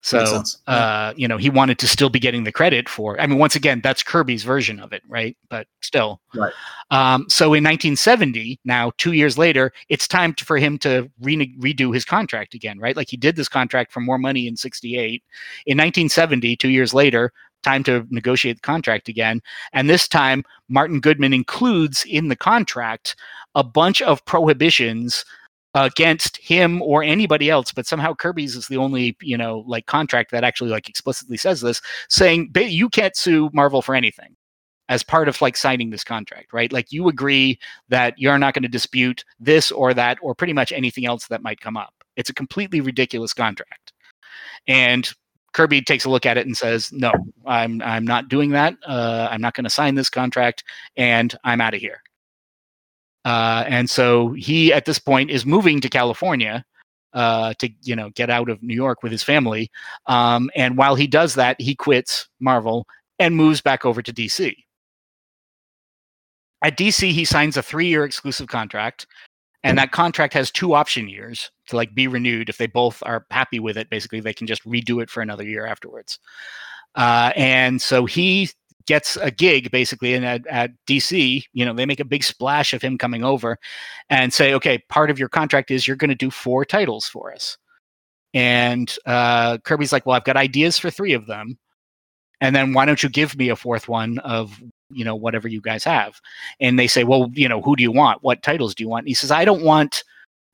[0.04, 0.62] So Makes sense.
[0.68, 0.74] Yeah.
[0.74, 3.18] uh, you know, he wanted to still be getting the credit for.
[3.18, 5.34] I mean, once again, that's Kirby's version of it, right?
[5.48, 6.52] But still, Right.
[6.90, 11.56] Um, so in 1970, now two years later, it's time to, for him to re-
[11.58, 12.94] redo his contract again, right?
[12.94, 15.22] Like he did this contract for more money in '68.
[15.64, 17.32] In 1970, two years later,
[17.62, 19.40] time to negotiate the contract again,
[19.72, 23.16] and this time Martin Goodman includes in the contract
[23.54, 25.24] a bunch of prohibitions
[25.74, 30.30] against him or anybody else but somehow kirby's is the only you know like contract
[30.30, 34.36] that actually like explicitly says this saying you can't sue marvel for anything
[34.88, 36.72] as part of like signing this contract right?
[36.72, 37.58] Like you agree
[37.88, 41.42] that you're not going to dispute this or that or pretty much anything else that
[41.42, 41.94] might come up.
[42.16, 43.92] It's a completely ridiculous contract.
[44.66, 45.10] And
[45.52, 47.12] kirby takes a look at it and says no
[47.46, 48.74] i'm i'm not doing that.
[48.86, 50.64] Uh, i'm not going to sign this contract
[50.96, 52.00] and i'm out of here
[53.24, 56.64] uh, and so he, at this point, is moving to California
[57.14, 59.70] uh, to, you know, get out of New York with his family.
[60.06, 62.86] Um, and while he does that, he quits Marvel
[63.18, 64.54] and moves back over to DC.
[66.62, 69.06] At DC, he signs a three-year exclusive contract,
[69.62, 72.48] and that contract has two option years to like be renewed.
[72.48, 75.44] If they both are happy with it, basically, they can just redo it for another
[75.44, 76.18] year afterwards.
[76.94, 78.50] Uh, and so he
[78.86, 82.72] gets a gig basically and at, at dc you know they make a big splash
[82.72, 83.58] of him coming over
[84.10, 87.32] and say okay part of your contract is you're going to do four titles for
[87.32, 87.56] us.
[88.34, 91.58] And uh, kirby's like well i've got ideas for three of them.
[92.40, 94.60] And then why don't you give me a fourth one of
[94.90, 96.20] you know whatever you guys have?
[96.60, 98.22] And they say well you know who do you want?
[98.22, 99.04] What titles do you want?
[99.04, 100.04] And he says i don't want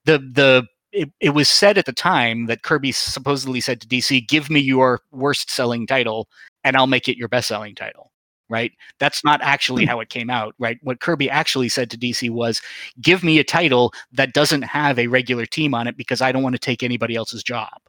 [0.04, 4.28] the the it, it was said at the time that kirby supposedly said to dc
[4.28, 6.28] give me your worst selling title
[6.64, 8.09] and i'll make it your best selling title
[8.50, 8.72] right?
[8.98, 9.88] That's not actually hmm.
[9.88, 10.78] how it came out, right?
[10.82, 12.60] What Kirby actually said to DC was,
[13.00, 16.42] "Give me a title that doesn't have a regular team on it because I don't
[16.42, 17.80] want to take anybody else's job."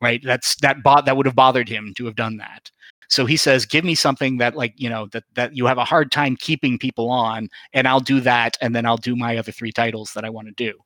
[0.00, 0.20] Right?
[0.24, 2.72] That's that bot that would have bothered him to have done that.
[3.08, 5.84] So he says, "Give me something that like, you know, that that you have a
[5.84, 9.52] hard time keeping people on and I'll do that and then I'll do my other
[9.52, 10.78] three titles that I want to do."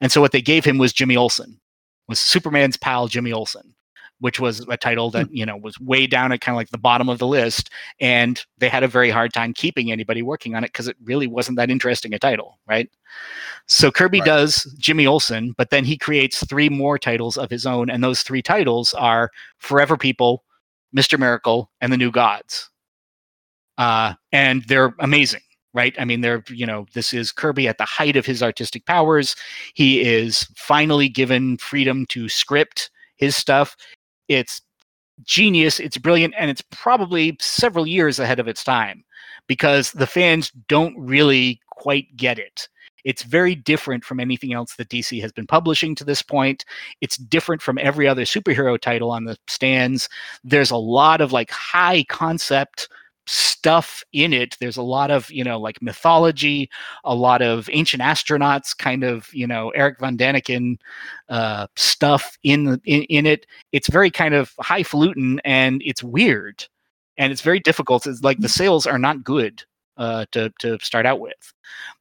[0.00, 1.60] And so what they gave him was Jimmy Olsen.
[2.08, 3.74] Was Superman's pal Jimmy Olsen
[4.22, 6.78] which was a title that you know was way down at kind of like the
[6.78, 7.70] bottom of the list
[8.00, 11.26] and they had a very hard time keeping anybody working on it because it really
[11.26, 12.88] wasn't that interesting a title right?
[13.66, 14.26] So kirby Right.
[14.26, 18.22] does jimmy olsen but then he creates three more titles of his own and those
[18.22, 20.44] three titles are forever people
[20.96, 22.70] mr miracle and the new gods.
[23.76, 25.40] Uh, and they're amazing
[25.74, 25.96] right?
[25.98, 29.34] I mean they're you know this is kirby at the height of his artistic powers.
[29.74, 33.76] He is finally given freedom to script his stuff
[34.32, 34.62] it's
[35.24, 39.04] genius, it's brilliant, and it's probably several years ahead of its time
[39.46, 42.68] because the fans don't really quite get it.
[43.04, 46.64] It's very different from anything else that DC has been publishing to this point.
[47.00, 50.08] It's different from every other superhero title on the stands.
[50.44, 52.88] There's a lot of like high concept
[53.26, 54.56] stuff in it.
[54.60, 56.68] There's a lot of, you know, like mythology,
[57.04, 60.76] a lot of ancient astronauts kind of, you know, Eric Von Daniken
[61.28, 63.46] uh, stuff in, the, in in it.
[63.72, 66.66] It's very kind of highfalutin and it's weird
[67.16, 68.06] and it's very difficult.
[68.06, 69.62] It's like the sales are not good
[69.96, 71.52] uh, to to start out with,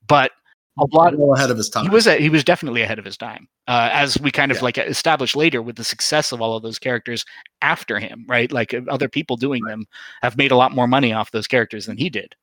[0.08, 0.32] but
[0.80, 1.18] a lot.
[1.18, 1.84] well ahead of his time.
[1.84, 4.58] He was a, he was definitely ahead of his time, uh, as we kind of
[4.60, 4.64] Yeah.
[4.64, 7.26] like established later with the success of all of those characters
[7.62, 8.52] after him, right?
[8.52, 9.86] Like uh, other people doing them
[10.22, 12.36] have made a lot more money off those characters than he did.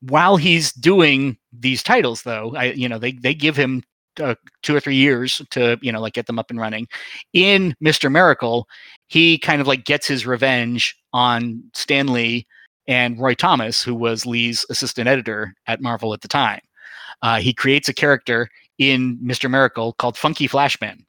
[0.00, 3.84] While he's doing these titles, though, I you know they they give him
[4.20, 6.88] uh, two or three years to you know like get them up and running.
[7.32, 8.66] In Mister Miracle,
[9.06, 12.46] he kind of like gets his revenge on Stan Lee
[12.88, 16.58] and Roy Thomas, who was Lee's assistant editor at Marvel at the time.
[17.22, 18.48] Uh, he creates a character
[18.78, 19.50] in Mr.
[19.50, 21.06] Miracle called Funky Flashman.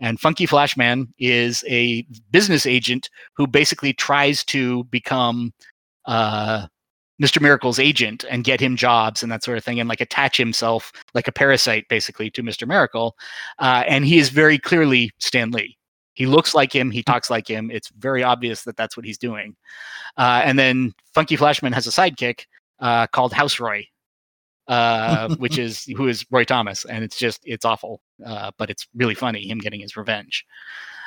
[0.00, 5.52] And Funky Flashman is a business agent who basically tries to become
[6.06, 6.66] uh,
[7.20, 7.42] Mr.
[7.42, 10.92] Miracle's agent and get him jobs and that sort of thing, and like attach himself
[11.14, 12.66] like a parasite basically to Mr.
[12.66, 13.16] Miracle.
[13.58, 15.76] Uh, and he is very clearly Stan Lee.
[16.14, 16.90] He looks like him.
[16.90, 17.70] He talks like him.
[17.70, 19.56] It's very obvious that that's what he's doing.
[20.16, 22.46] Uh, and then Funky Flashman has a sidekick
[22.80, 23.84] uh, called Houseroy,
[24.68, 28.86] uh, which is who is Roy Thomas, and it's just it's awful, uh, but it's
[28.94, 30.46] really funny him getting his revenge.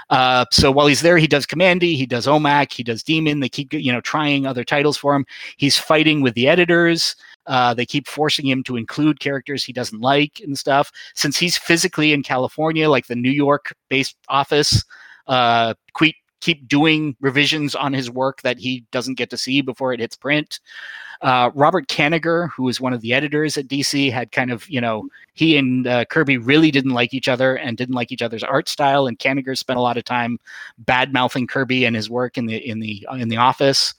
[0.10, 3.40] Uh, so while he's there, he does Kamandi, he does OMAC, he does Demon.
[3.40, 5.26] They keep you know trying other titles for him.
[5.58, 7.16] He's fighting with the editors.
[7.48, 10.92] Uh, they keep forcing him to include characters he doesn't like and stuff.
[11.16, 14.84] Since he's physically in California, like the New York-based office,
[15.28, 19.94] uh, keep keep doing revisions on his work that he doesn't get to see before
[19.94, 20.60] it hits print.
[21.22, 24.82] Uh, Robert Kanigher, who was one of the editors at DC, had kind of, you
[24.82, 28.44] know, he and uh, Kirby really didn't like each other and didn't like each other's
[28.44, 29.06] art style.
[29.06, 30.40] And Kanigher spent a lot of time
[30.80, 33.94] bad mouthing Kirby and his work in the in the in the office.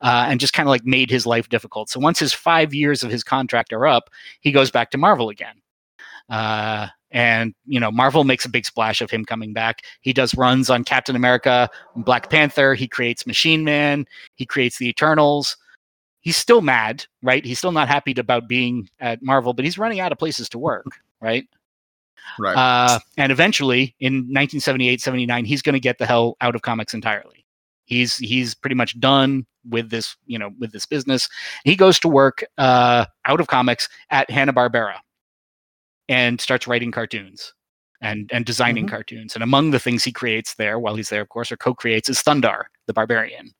[0.00, 1.90] Uh, and just kind of like made his life difficult.
[1.90, 5.28] So once his five years of his contract are up, he goes back to Marvel
[5.28, 5.56] again.
[6.28, 9.82] Uh, and you know, Marvel makes a big splash of him coming back.
[10.00, 12.74] He does runs on Captain America, Black Panther.
[12.74, 14.06] He creates Machine Man.
[14.34, 15.56] He creates the Eternals.
[16.20, 17.44] He's still mad, right?
[17.44, 20.58] He's still not happy about being at Marvel, but he's running out of places to
[20.58, 20.86] work,
[21.20, 21.46] right?
[22.38, 22.56] Right.
[22.56, 26.92] Uh, and eventually, in 1978, 79, he's going to get the hell out of comics
[26.92, 27.46] entirely.
[27.84, 31.28] He's he's pretty much done with this, you know, with this business.
[31.64, 34.96] He goes to work uh, out of comics at Hanna Barbera,
[36.08, 37.54] and starts writing cartoons
[38.00, 38.90] and and designing Mhm.
[38.90, 39.34] cartoons.
[39.34, 42.22] And among the things he creates there, while he's there, of course, or co-creates, is
[42.22, 43.52] Thundarr, the Barbarian.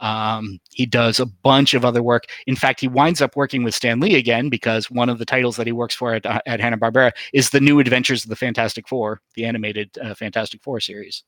[0.00, 2.24] Um, he does a bunch of other work.
[2.48, 5.56] In fact, he winds up working with Stan Lee again because one of the titles
[5.56, 8.36] that he works for at, uh, at Hanna Barbera is the New Adventures of the
[8.36, 11.22] Fantastic Four, the animated uh, Fantastic Four series.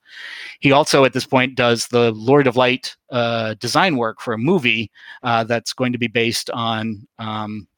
[0.58, 4.38] He also, at this point, does the Lord of Light uh, design work for a
[4.38, 4.90] movie
[5.22, 7.68] uh, that's going to be based on um,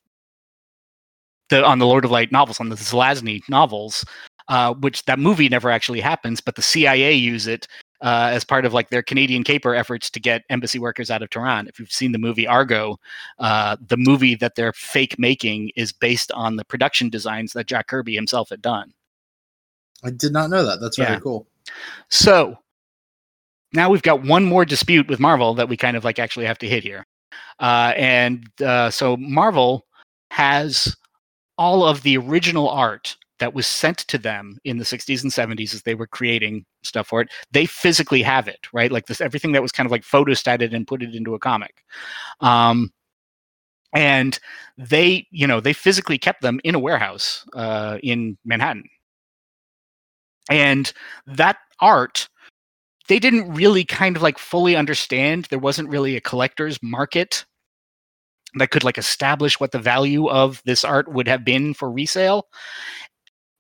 [1.50, 4.04] the on the Lord of Light novels, on the Zelazny novels,
[4.48, 7.66] uh, which that movie never actually happens, but the CIA use it
[8.00, 11.30] uh, as part of like their Canadian caper efforts to get embassy workers out of
[11.30, 11.66] Tehran.
[11.68, 12.98] If you've seen the movie Argo,
[13.38, 17.88] uh, the movie that they're fake making is based on the production designs that Jack
[17.88, 18.92] Kirby himself had done.
[20.04, 20.80] I did not know that.
[20.80, 21.20] That's very Yeah.
[21.20, 21.48] cool.
[22.08, 22.56] So
[23.72, 26.58] now we've got one more dispute with Marvel that we kind of like actually have
[26.58, 27.04] to hit here.
[27.58, 29.86] Uh, and uh, so Marvel
[30.30, 30.96] has
[31.58, 35.74] all of the original art that was sent to them in the 60s and 70s
[35.74, 37.28] as they were creating stuff for it.
[37.52, 38.90] They physically have it, right?
[38.90, 41.84] Like this, everything that was kind of like photostated and put it into a comic.
[42.40, 42.90] Um,
[43.94, 44.38] and
[44.76, 48.84] they, you know, they physically kept them in a warehouse uh, in Manhattan.
[50.50, 50.92] And
[51.26, 52.28] that art
[53.08, 57.44] they didn't really kind of like fully understand there wasn't really a collector's market
[58.58, 62.48] that could like establish what the value of this art would have been for resale.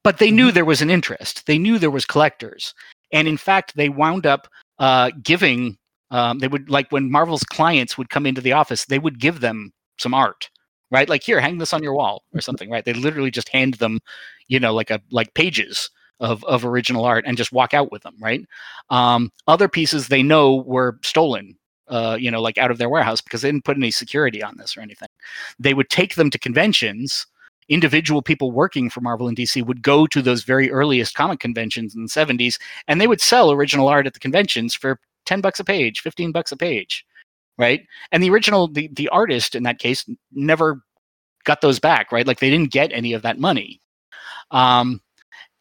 [0.04, 1.46] But they knew there was an interest.
[1.46, 2.74] They knew there was collectors.
[3.12, 5.76] And in fact they wound up uh, giving
[6.10, 9.40] um, they would like when marvel's clients would come into the office they would give
[9.40, 10.48] them some art
[10.90, 11.08] right?
[11.08, 12.84] Like here hang this on your wall or something right?
[12.84, 13.98] They literally just hand them
[14.46, 15.90] you know like a like pages
[16.20, 18.40] of, of original art and just walk out with them right?
[18.88, 21.57] Um, other pieces they know were stolen
[21.88, 24.56] uh, you know like out of their warehouse because they didn't put any security on
[24.56, 25.08] this or anything.
[25.58, 27.26] They would take them to conventions.
[27.68, 31.94] Individual people working for marvel and dc would go to those very earliest comic conventions
[31.94, 35.60] in the 70s and they would sell original art at the conventions for 10 bucks
[35.60, 37.04] a page 15 bucks a page
[37.58, 37.82] right?
[38.10, 40.82] And the original the, the artist in that case never
[41.44, 42.26] got those back right?
[42.26, 43.82] Like they didn't get any of that money.
[44.50, 45.02] Um,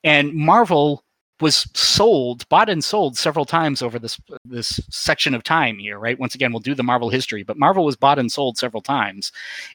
[0.05, 1.03] and Marvel
[1.39, 6.19] was sold, bought and sold several times over this this section of time here, right?
[6.19, 9.31] Once again, we'll do the Marvel history, but Marvel was bought and sold several times,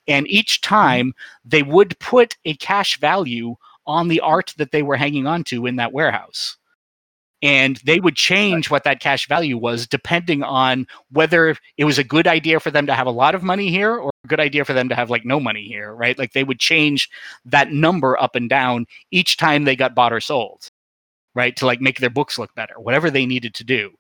[0.08, 3.56] and each time they would put a cash value
[3.86, 6.56] on the art that they were hanging on to in that warehouse.
[7.42, 12.04] And they would change what that cash value was depending on whether it was a
[12.04, 14.64] good idea for them to have a lot of money here or a good idea
[14.64, 16.16] for them to have like no money here, right?
[16.16, 17.10] Like they would change
[17.44, 20.68] that number up and down each time they got bought or sold,
[21.34, 21.56] right?
[21.56, 23.90] To like make their books look better, whatever they needed to do.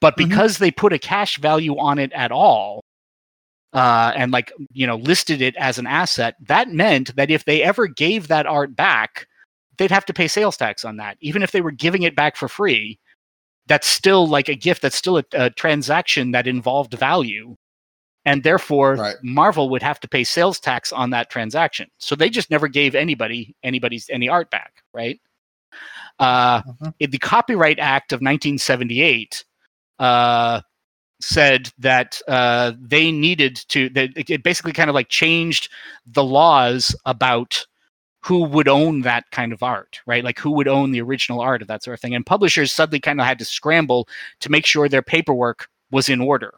[0.00, 0.28] But Mhm.
[0.28, 2.82] because they put a cash value on it at all,
[3.72, 7.62] uh, and like you know listed it as an asset, that meant that if they
[7.62, 9.26] ever gave that art back,
[9.78, 12.36] they'd have to pay sales tax on that, even if they were giving it back
[12.36, 12.98] for free.
[13.66, 14.82] That's still like a gift.
[14.82, 17.54] That's still a, a transaction that involved value,
[18.24, 19.16] and therefore Right.
[19.22, 21.88] Marvel would have to pay sales tax on that transaction.
[21.98, 25.20] So they just never gave anybody anybody's any art back, right?
[26.18, 26.94] Uh, Mhm.
[27.00, 29.44] in the Copyright Act of 1978
[29.98, 30.60] uh,
[31.20, 35.68] said that uh, they needed to that it basically kind of like changed
[36.06, 37.66] the laws about
[38.20, 40.24] who would own that kind of art, right?
[40.24, 42.14] Like who would own the original art of that sort of thing.
[42.14, 44.08] And publishers suddenly kind of had to scramble
[44.40, 46.52] to make sure their paperwork was in order.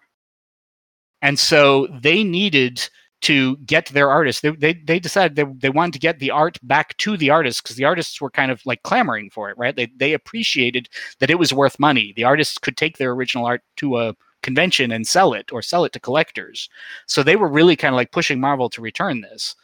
[1.23, 2.89] And so they needed
[3.23, 4.41] to get their artists.
[4.41, 7.61] They they, they decided they, they wanted to get the art back to the artists
[7.61, 9.77] because the artists were kind of like clamoring for it, right?
[9.77, 12.13] They they appreciated that it was worth money.
[12.17, 15.85] The artists could take their original art to a convention and sell it or sell
[15.85, 16.69] it to collectors.
[17.07, 19.55] So they were really kind of like pushing Marvel to return this.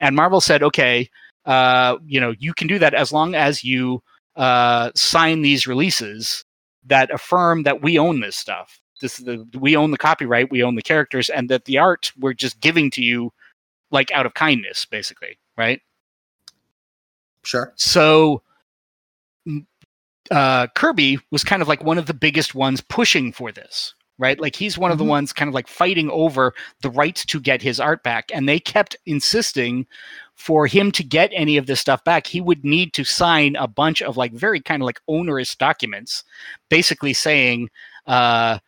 [0.00, 1.08] And Marvel said, okay,
[1.46, 4.02] uh, you know, you can do that as long as you
[4.36, 6.44] uh, sign these releases
[6.86, 8.80] that affirm that we own this stuff.
[9.00, 12.12] This is the we own the copyright, we own the characters, and that the art
[12.18, 13.32] we're just giving to you,
[13.90, 15.80] like out of kindness, basically, right?
[17.44, 17.72] Sure.
[17.76, 18.42] So
[20.30, 24.38] uh, Kirby was kind of like one of the biggest ones pushing for this, right?
[24.38, 25.08] Like he's one of the Mhm.
[25.08, 28.30] ones kind of like fighting over the rights to get his art back.
[28.34, 29.86] And they kept insisting
[30.34, 33.66] for him to get any of this stuff back, he would need to sign a
[33.66, 36.22] bunch of like very kind of like onerous documents,
[36.68, 37.68] basically saying,
[38.06, 38.58] uh,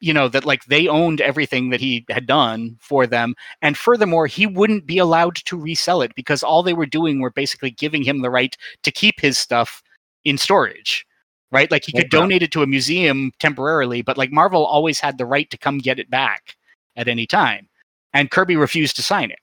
[0.00, 3.34] you know, that like they owned everything that he had done for them.
[3.62, 7.30] And furthermore, he wouldn't be allowed to resell it because all they were doing were
[7.30, 9.82] basically giving him the right to keep his stuff
[10.24, 11.06] in storage.
[11.52, 11.70] Right?
[11.70, 12.18] Like he could Okay.
[12.18, 15.78] donate it to a museum temporarily, but like Marvel always had the right to come
[15.78, 16.56] get it back
[16.96, 17.68] at any time.
[18.12, 19.38] And Kirby refused to sign it.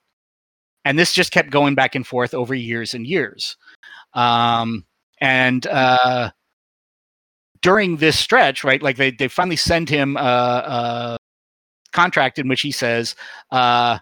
[0.86, 3.56] And this just kept going back and forth over years and years.
[4.14, 4.86] Um,
[5.22, 6.32] and uh,
[7.64, 11.18] during this stretch, right, like they, they finally send him a, a
[11.94, 13.16] contract in which he says,
[13.52, 13.98] uh,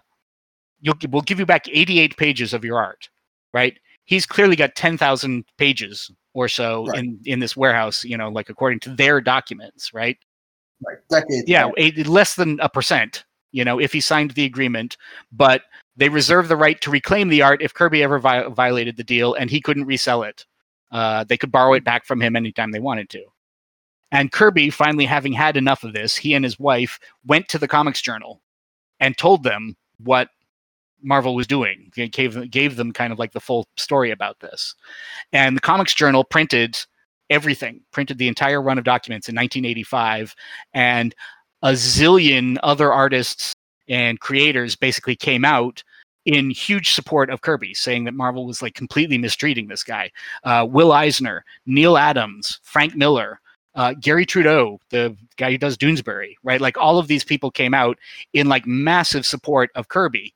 [0.84, 3.08] You'll, we'll give you back 88 pages of your art,
[3.54, 3.78] right?
[4.04, 6.98] He's clearly got 10,000 pages or so Right.
[6.98, 10.18] in, in this warehouse, you know, like according to their documents, right?
[10.84, 10.98] Right.
[11.46, 11.70] Yeah,
[12.04, 14.96] less than a percent, you know, if he signed the agreement,
[15.30, 15.62] but
[15.96, 19.34] they reserve the right to reclaim the art if Kirby ever vi- violated the deal
[19.34, 20.46] and he couldn't resell it.
[20.90, 23.22] Uh, they could borrow it back from him anytime they wanted to.
[24.12, 27.66] And Kirby, finally having had enough of this, he and his wife went to the
[27.66, 28.40] Comics Journal
[29.00, 30.28] and told them what
[31.02, 31.90] Marvel was doing.
[31.94, 34.74] Gave gave them kind of like the full story about this.
[35.32, 36.78] And the Comics Journal printed
[37.30, 40.36] everything, printed the entire run of documents in 1985,
[40.74, 41.14] and
[41.62, 43.54] a zillion other artists
[43.88, 45.82] and creators basically came out
[46.24, 50.10] in huge support of Kirby, saying that Marvel was like completely mistreating this guy.
[50.44, 53.40] Uh, Will Eisner, Neal Adams, Frank Miller,
[53.74, 56.60] uh, Garry Trudeau, the guy who does Doonesbury, right?
[56.60, 57.98] Like all of these people came out
[58.32, 60.34] in like massive support of Kirby.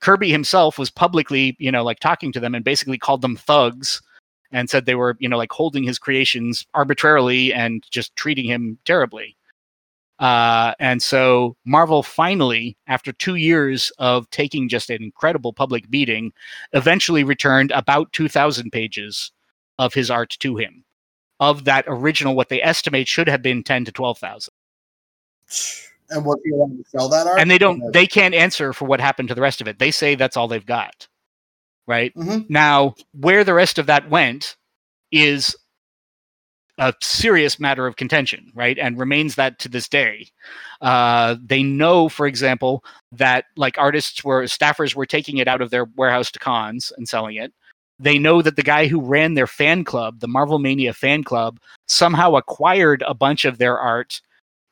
[0.00, 4.02] Kirby himself was publicly, you know, like talking to them and basically called them thugs
[4.50, 8.78] and said they were, you know, like holding his creations arbitrarily and just treating him
[8.84, 9.36] terribly.
[10.18, 16.32] Uh, and so Marvel finally, after two years of taking just an incredible public beating,
[16.72, 19.32] eventually returned about 2,000 pages
[19.78, 20.84] of his art to him.
[21.42, 24.54] Of that original, what they estimate should have been 10 to 12,000.
[26.10, 27.40] And was he allowed to sell that art?
[27.40, 29.80] And they don't, they can't answer for what happened to the rest of it.
[29.80, 31.08] They say that's all they've got.
[31.88, 32.14] Right.
[32.14, 32.48] Mhm.
[32.48, 34.54] Now, where the rest of that went
[35.10, 35.56] is
[36.78, 38.78] a serious matter of contention, right?
[38.78, 40.28] And remains that to this day.
[40.80, 45.70] Uh, they know, for example, that like artists were staffers were taking it out of
[45.70, 47.52] their warehouse to cons and selling it.
[48.02, 51.60] They know that the guy who ran their fan club, the Marvel Mania fan club,
[51.86, 54.20] somehow acquired a bunch of their art,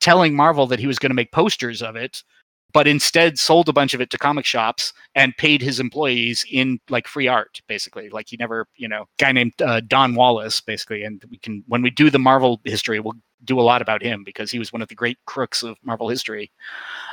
[0.01, 2.24] telling Marvel that he was going to make posters of it,
[2.72, 6.81] but instead sold a bunch of it to comic shops and paid his employees in
[6.89, 8.09] like free art basically.
[8.09, 11.83] Like he never you know guy named uh, don wallace basically and we can when
[11.83, 13.14] we do the marvel history we'll
[13.45, 16.09] do a lot about him because he was one of the great crooks of marvel
[16.09, 16.51] history.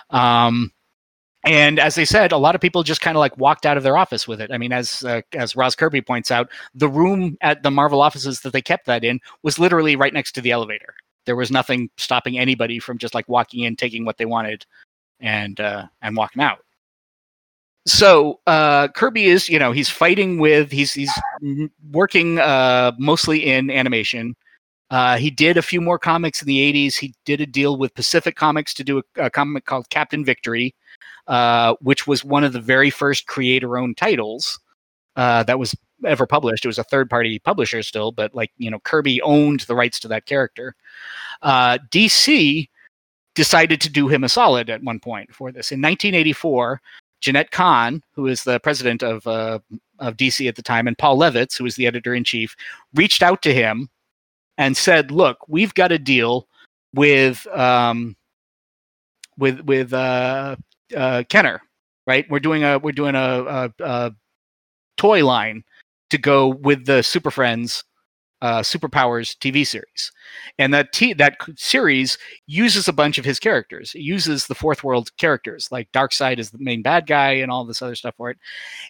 [0.09, 0.71] Um
[1.43, 3.83] and as they said a lot of people just kind of like walked out of
[3.83, 7.37] their office with it i mean as uh, as roz kirby points out the room
[7.41, 10.51] at the marvel offices that they kept that in was literally right next to the
[10.51, 10.95] elevator
[11.27, 14.65] there was nothing stopping anybody from just like walking in taking what they wanted
[15.19, 16.59] and uh, and walking out.
[17.85, 21.11] So uh, Kirby is, you know, he's fighting with he's he's
[21.91, 24.35] working uh, mostly in animation.
[24.89, 26.95] Uh, he did a few more comics in the '80s.
[26.95, 30.73] He did a deal with Pacific Comics to do a, a comic called Captain Victory,
[31.27, 34.59] uh, which was one of the very first creator-owned titles
[35.15, 35.75] uh, that was
[36.05, 36.65] ever published.
[36.65, 40.07] It was a third-party publisher still, but like you know, Kirby owned the rights to
[40.09, 40.75] that character.
[41.41, 42.69] Uh, DC
[43.35, 45.71] decided to do him a solid at one point for this.
[45.71, 46.81] In 1984,
[47.19, 49.59] Jeanette Kahn, who is the president of uh,
[49.99, 52.55] of DC at the time, and Paul Levitz, who was the editor in chief,
[52.93, 53.89] reached out to him
[54.57, 56.47] and said, "Look, we've got a deal
[56.93, 58.15] with um,
[59.37, 60.55] with with uh,
[60.95, 61.61] uh, Kenner,
[62.05, 62.25] right?
[62.29, 64.11] We're doing a we're doing a, a, a
[64.97, 65.63] toy line
[66.09, 67.83] to go with the Super Friends
[68.41, 70.11] uh, Superpowers TV series,
[70.59, 73.95] and that t- that series uses a bunch of his characters.
[73.95, 77.65] It uses the Fourth World characters, like Darkseid is the main bad guy, and all
[77.65, 78.37] this other stuff for it.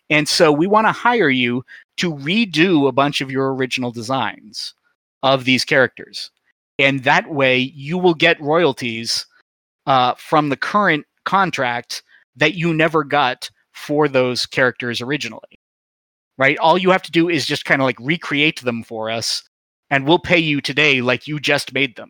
[0.10, 1.64] And so we want to hire you
[1.98, 4.74] to redo a bunch of your original designs
[5.24, 6.30] of these characters,
[6.78, 9.26] and that way you will get royalties
[9.86, 12.02] uh, from the current contract
[12.36, 15.60] that you never got for those characters originally
[16.38, 16.58] right?
[16.60, 19.44] All you have to do is just kind of like recreate them for us,
[19.90, 22.10] and we'll pay you today like you just made them,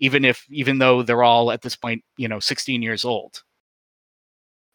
[0.00, 3.42] even if even though they're all at this point, you know, 16 years old.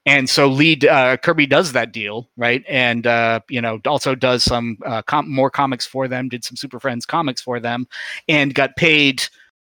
[0.06, 2.64] And so lead uh, Kirby does that deal, right?
[2.70, 6.56] And uh, you know, also does some uh, com- more comics for them, did some
[6.56, 7.88] Super Friends comics for them,
[8.30, 9.24] and got paid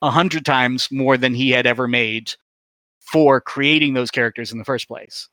[0.01, 2.33] a hundred times more than he had ever made
[3.11, 5.29] for creating those characters in the first place.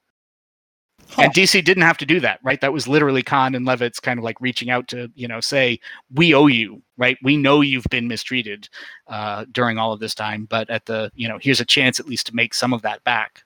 [1.18, 2.60] And DC didn't have to do that, right?
[2.60, 5.78] That was literally Kahn and Levitz kind of like reaching out to, you know, say,
[6.12, 7.16] we owe you, right?
[7.22, 8.68] We know you've been mistreated
[9.06, 12.08] uh, during all of this time, but at the, you know, here's a chance at
[12.08, 13.42] least to make some of that back.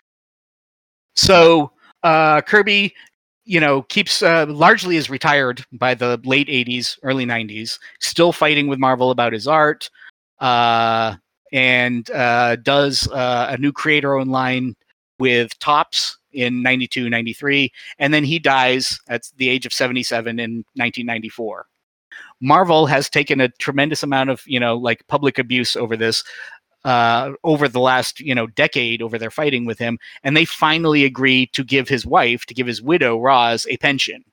[1.14, 1.72] So
[2.02, 2.94] uh, Kirby,
[3.44, 8.68] you know, keeps uh, largely is retired by the late 80s, early 90s, still fighting
[8.68, 9.90] with Marvel about his art,
[10.38, 11.16] uh,
[11.52, 14.76] and uh, does uh, a new creator owned line
[15.18, 20.64] with Topps in 92, 93, and then he dies at the age of 77 in
[20.74, 21.66] 1994.
[22.40, 26.24] Marvel has taken a tremendous amount of, you know, like public abuse over this
[26.84, 31.04] uh, over the last, you know, decade over their fighting with him, and they finally
[31.04, 34.24] agree to give his wife, to give his widow Roz a pension,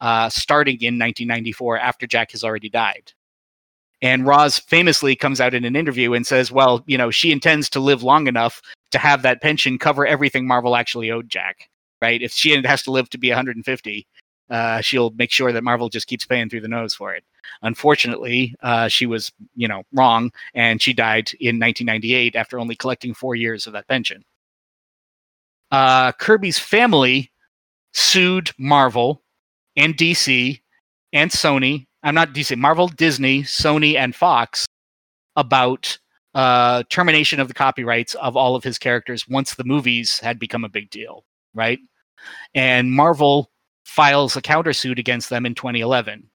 [0.00, 3.12] uh, starting in 1994 after Jack has already died.
[4.02, 7.70] And Roz famously comes out in an interview and says, well, you know, she intends
[7.70, 11.68] to live long enough to have that pension cover everything Marvel actually owed Jack,
[12.02, 12.20] right?
[12.20, 14.06] If she has to live to be 150,
[14.50, 17.24] uh, she'll make sure that Marvel just keeps paying through the nose for it.
[17.62, 23.14] Unfortunately, uh, she was, you know, wrong, and she died in 1998 after only collecting
[23.14, 24.24] four years of that pension.
[25.70, 27.30] Uh, Kirby's family
[27.94, 29.22] sued Marvel
[29.76, 30.60] and DC
[31.12, 31.86] and Sony.
[32.02, 34.66] I'm not DC, Marvel, Disney, Sony, and Fox
[35.36, 35.98] about
[36.34, 40.64] uh, termination of the copyrights of all of his characters once the movies had become
[40.64, 41.24] a big deal,
[41.54, 41.78] right?
[42.54, 43.50] And Marvel
[43.84, 46.28] files a countersuit against them in 2011.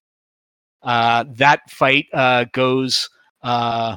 [0.82, 3.08] Uh, that fight uh, goes
[3.42, 3.96] uh,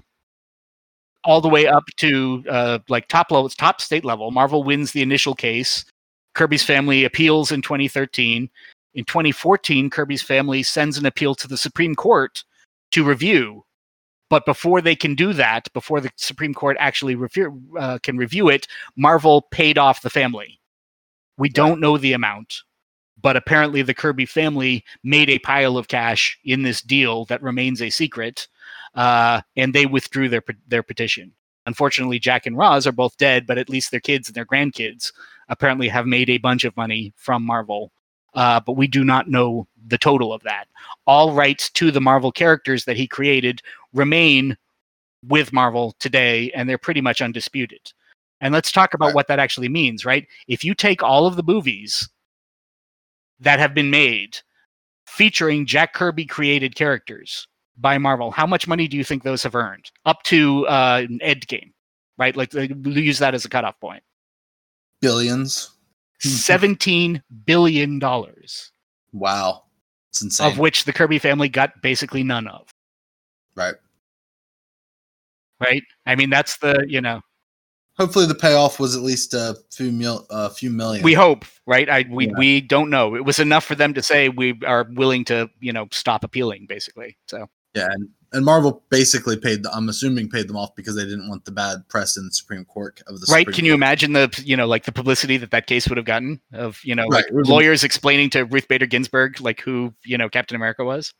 [1.23, 4.31] all the way up to uh, like top level, top state level.
[4.31, 5.85] Marvel wins the initial case.
[6.33, 8.49] Kirby's family appeals in 2013.
[8.93, 12.43] In 2014, Kirby's family sends an appeal to the Supreme Court
[12.91, 13.63] to review.
[14.29, 18.49] But before they can do that, before the Supreme Court actually review, uh, can review
[18.49, 20.59] it, Marvel paid off the family.
[21.37, 22.61] We don't know the amount,
[23.21, 27.81] but apparently the Kirby family made a pile of cash in this deal that remains
[27.81, 28.47] a secret,
[28.95, 31.33] uh, and they withdrew their their petition.
[31.65, 35.11] Unfortunately, Jack and Roz are both dead, but at least their kids and their grandkids
[35.49, 37.91] apparently have made a bunch of money from Marvel.
[38.33, 40.65] Uh, but we do not know the total of that.
[41.05, 43.61] All rights to the Marvel characters that he created
[43.93, 44.57] remain
[45.27, 47.91] with Marvel today, and they're pretty much undisputed.
[48.39, 49.15] And let's talk about Right.
[49.15, 50.27] what that actually means, right?
[50.47, 52.09] If you take all of the movies
[53.39, 54.37] that have been made
[55.05, 59.55] featuring Jack Kirby created characters by Marvel, how much money do you think those have
[59.55, 59.91] earned?
[60.05, 61.71] Up to uh, Endgame,
[62.17, 62.35] right?
[62.35, 64.03] Like use that as a cutoff point.
[65.01, 65.70] Billions.
[66.29, 68.71] Seventeen billion dollars,
[69.13, 69.63] Wow.
[70.09, 70.51] It's insane.
[70.51, 72.67] of which the Kirby family got basically none of.
[73.55, 73.75] right.
[75.59, 75.83] Right?
[76.05, 77.21] I mean, that's the you know
[77.97, 81.03] Hopefully the payoff was at least a few mil a few million.
[81.03, 81.87] we hope, right?
[81.89, 82.33] I we Yeah.
[82.37, 83.15] we don't know.
[83.15, 86.65] It was enough for them to say we are willing to you know stop appealing,
[86.67, 87.17] basically.
[87.27, 91.03] So yeah, and, and Marvel basically paid the, I'm assuming paid them off because they
[91.03, 93.41] didn't want the bad press in the Supreme Court of the right?
[93.41, 93.79] Supreme can you Court.
[93.79, 96.95] imagine the you know like the publicity that that case would have gotten of you
[96.95, 100.55] know like Right, been- lawyers explaining to ruth bader ginsburg like who you know captain
[100.55, 101.13] america was?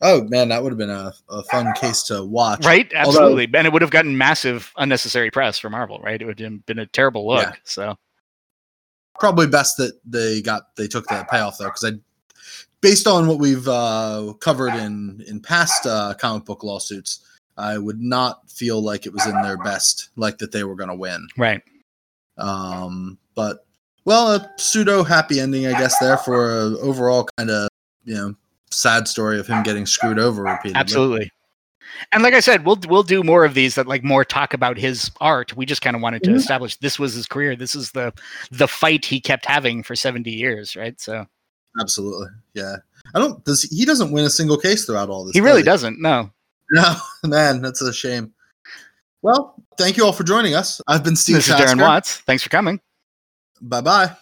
[0.00, 2.66] Oh man, that would have been a, a fun case to watch.
[2.66, 2.92] right?
[2.94, 3.48] Although- absolutely.
[3.56, 6.20] And it would have gotten massive unnecessary press for marvel right?
[6.20, 7.52] It would have been a terrible look Yeah.
[7.64, 7.96] so.
[9.18, 11.92] Probably best that they got they took the payoff though, because I,
[12.84, 17.20] based on what we've uh, covered in in past uh, comic book lawsuits,
[17.56, 20.90] I would not feel like it was in their best, like that they were going
[20.90, 21.26] to win.
[21.38, 21.62] right
[22.38, 23.66] Um, but
[24.04, 27.68] well, a pseudo happy ending, I guess, there for a overall kind of
[28.04, 28.34] you know
[28.70, 30.74] sad story of him getting screwed over repeatedly.
[30.80, 31.30] absolutely
[32.12, 34.76] and like i said we'll we'll do more of these that like more talk about
[34.76, 36.34] his art we just kind of wanted to Mhm.
[36.36, 38.12] establish this was his career this is the
[38.50, 41.24] the fight he kept having for 70 years right so
[41.80, 42.76] Absolutely, yeah.
[43.14, 43.44] I don't.
[43.44, 45.34] Does he doesn't win a single case throughout all this?
[45.34, 45.82] He really does.
[45.82, 46.00] doesn't.
[46.00, 46.30] No.
[46.70, 48.32] No, man, that's a shame.
[49.20, 50.80] Well, thank you all for joining us.
[50.86, 52.20] I've been Steve this is Darren Watts.
[52.20, 52.80] Thanks for coming.
[53.60, 54.16] Bye bye.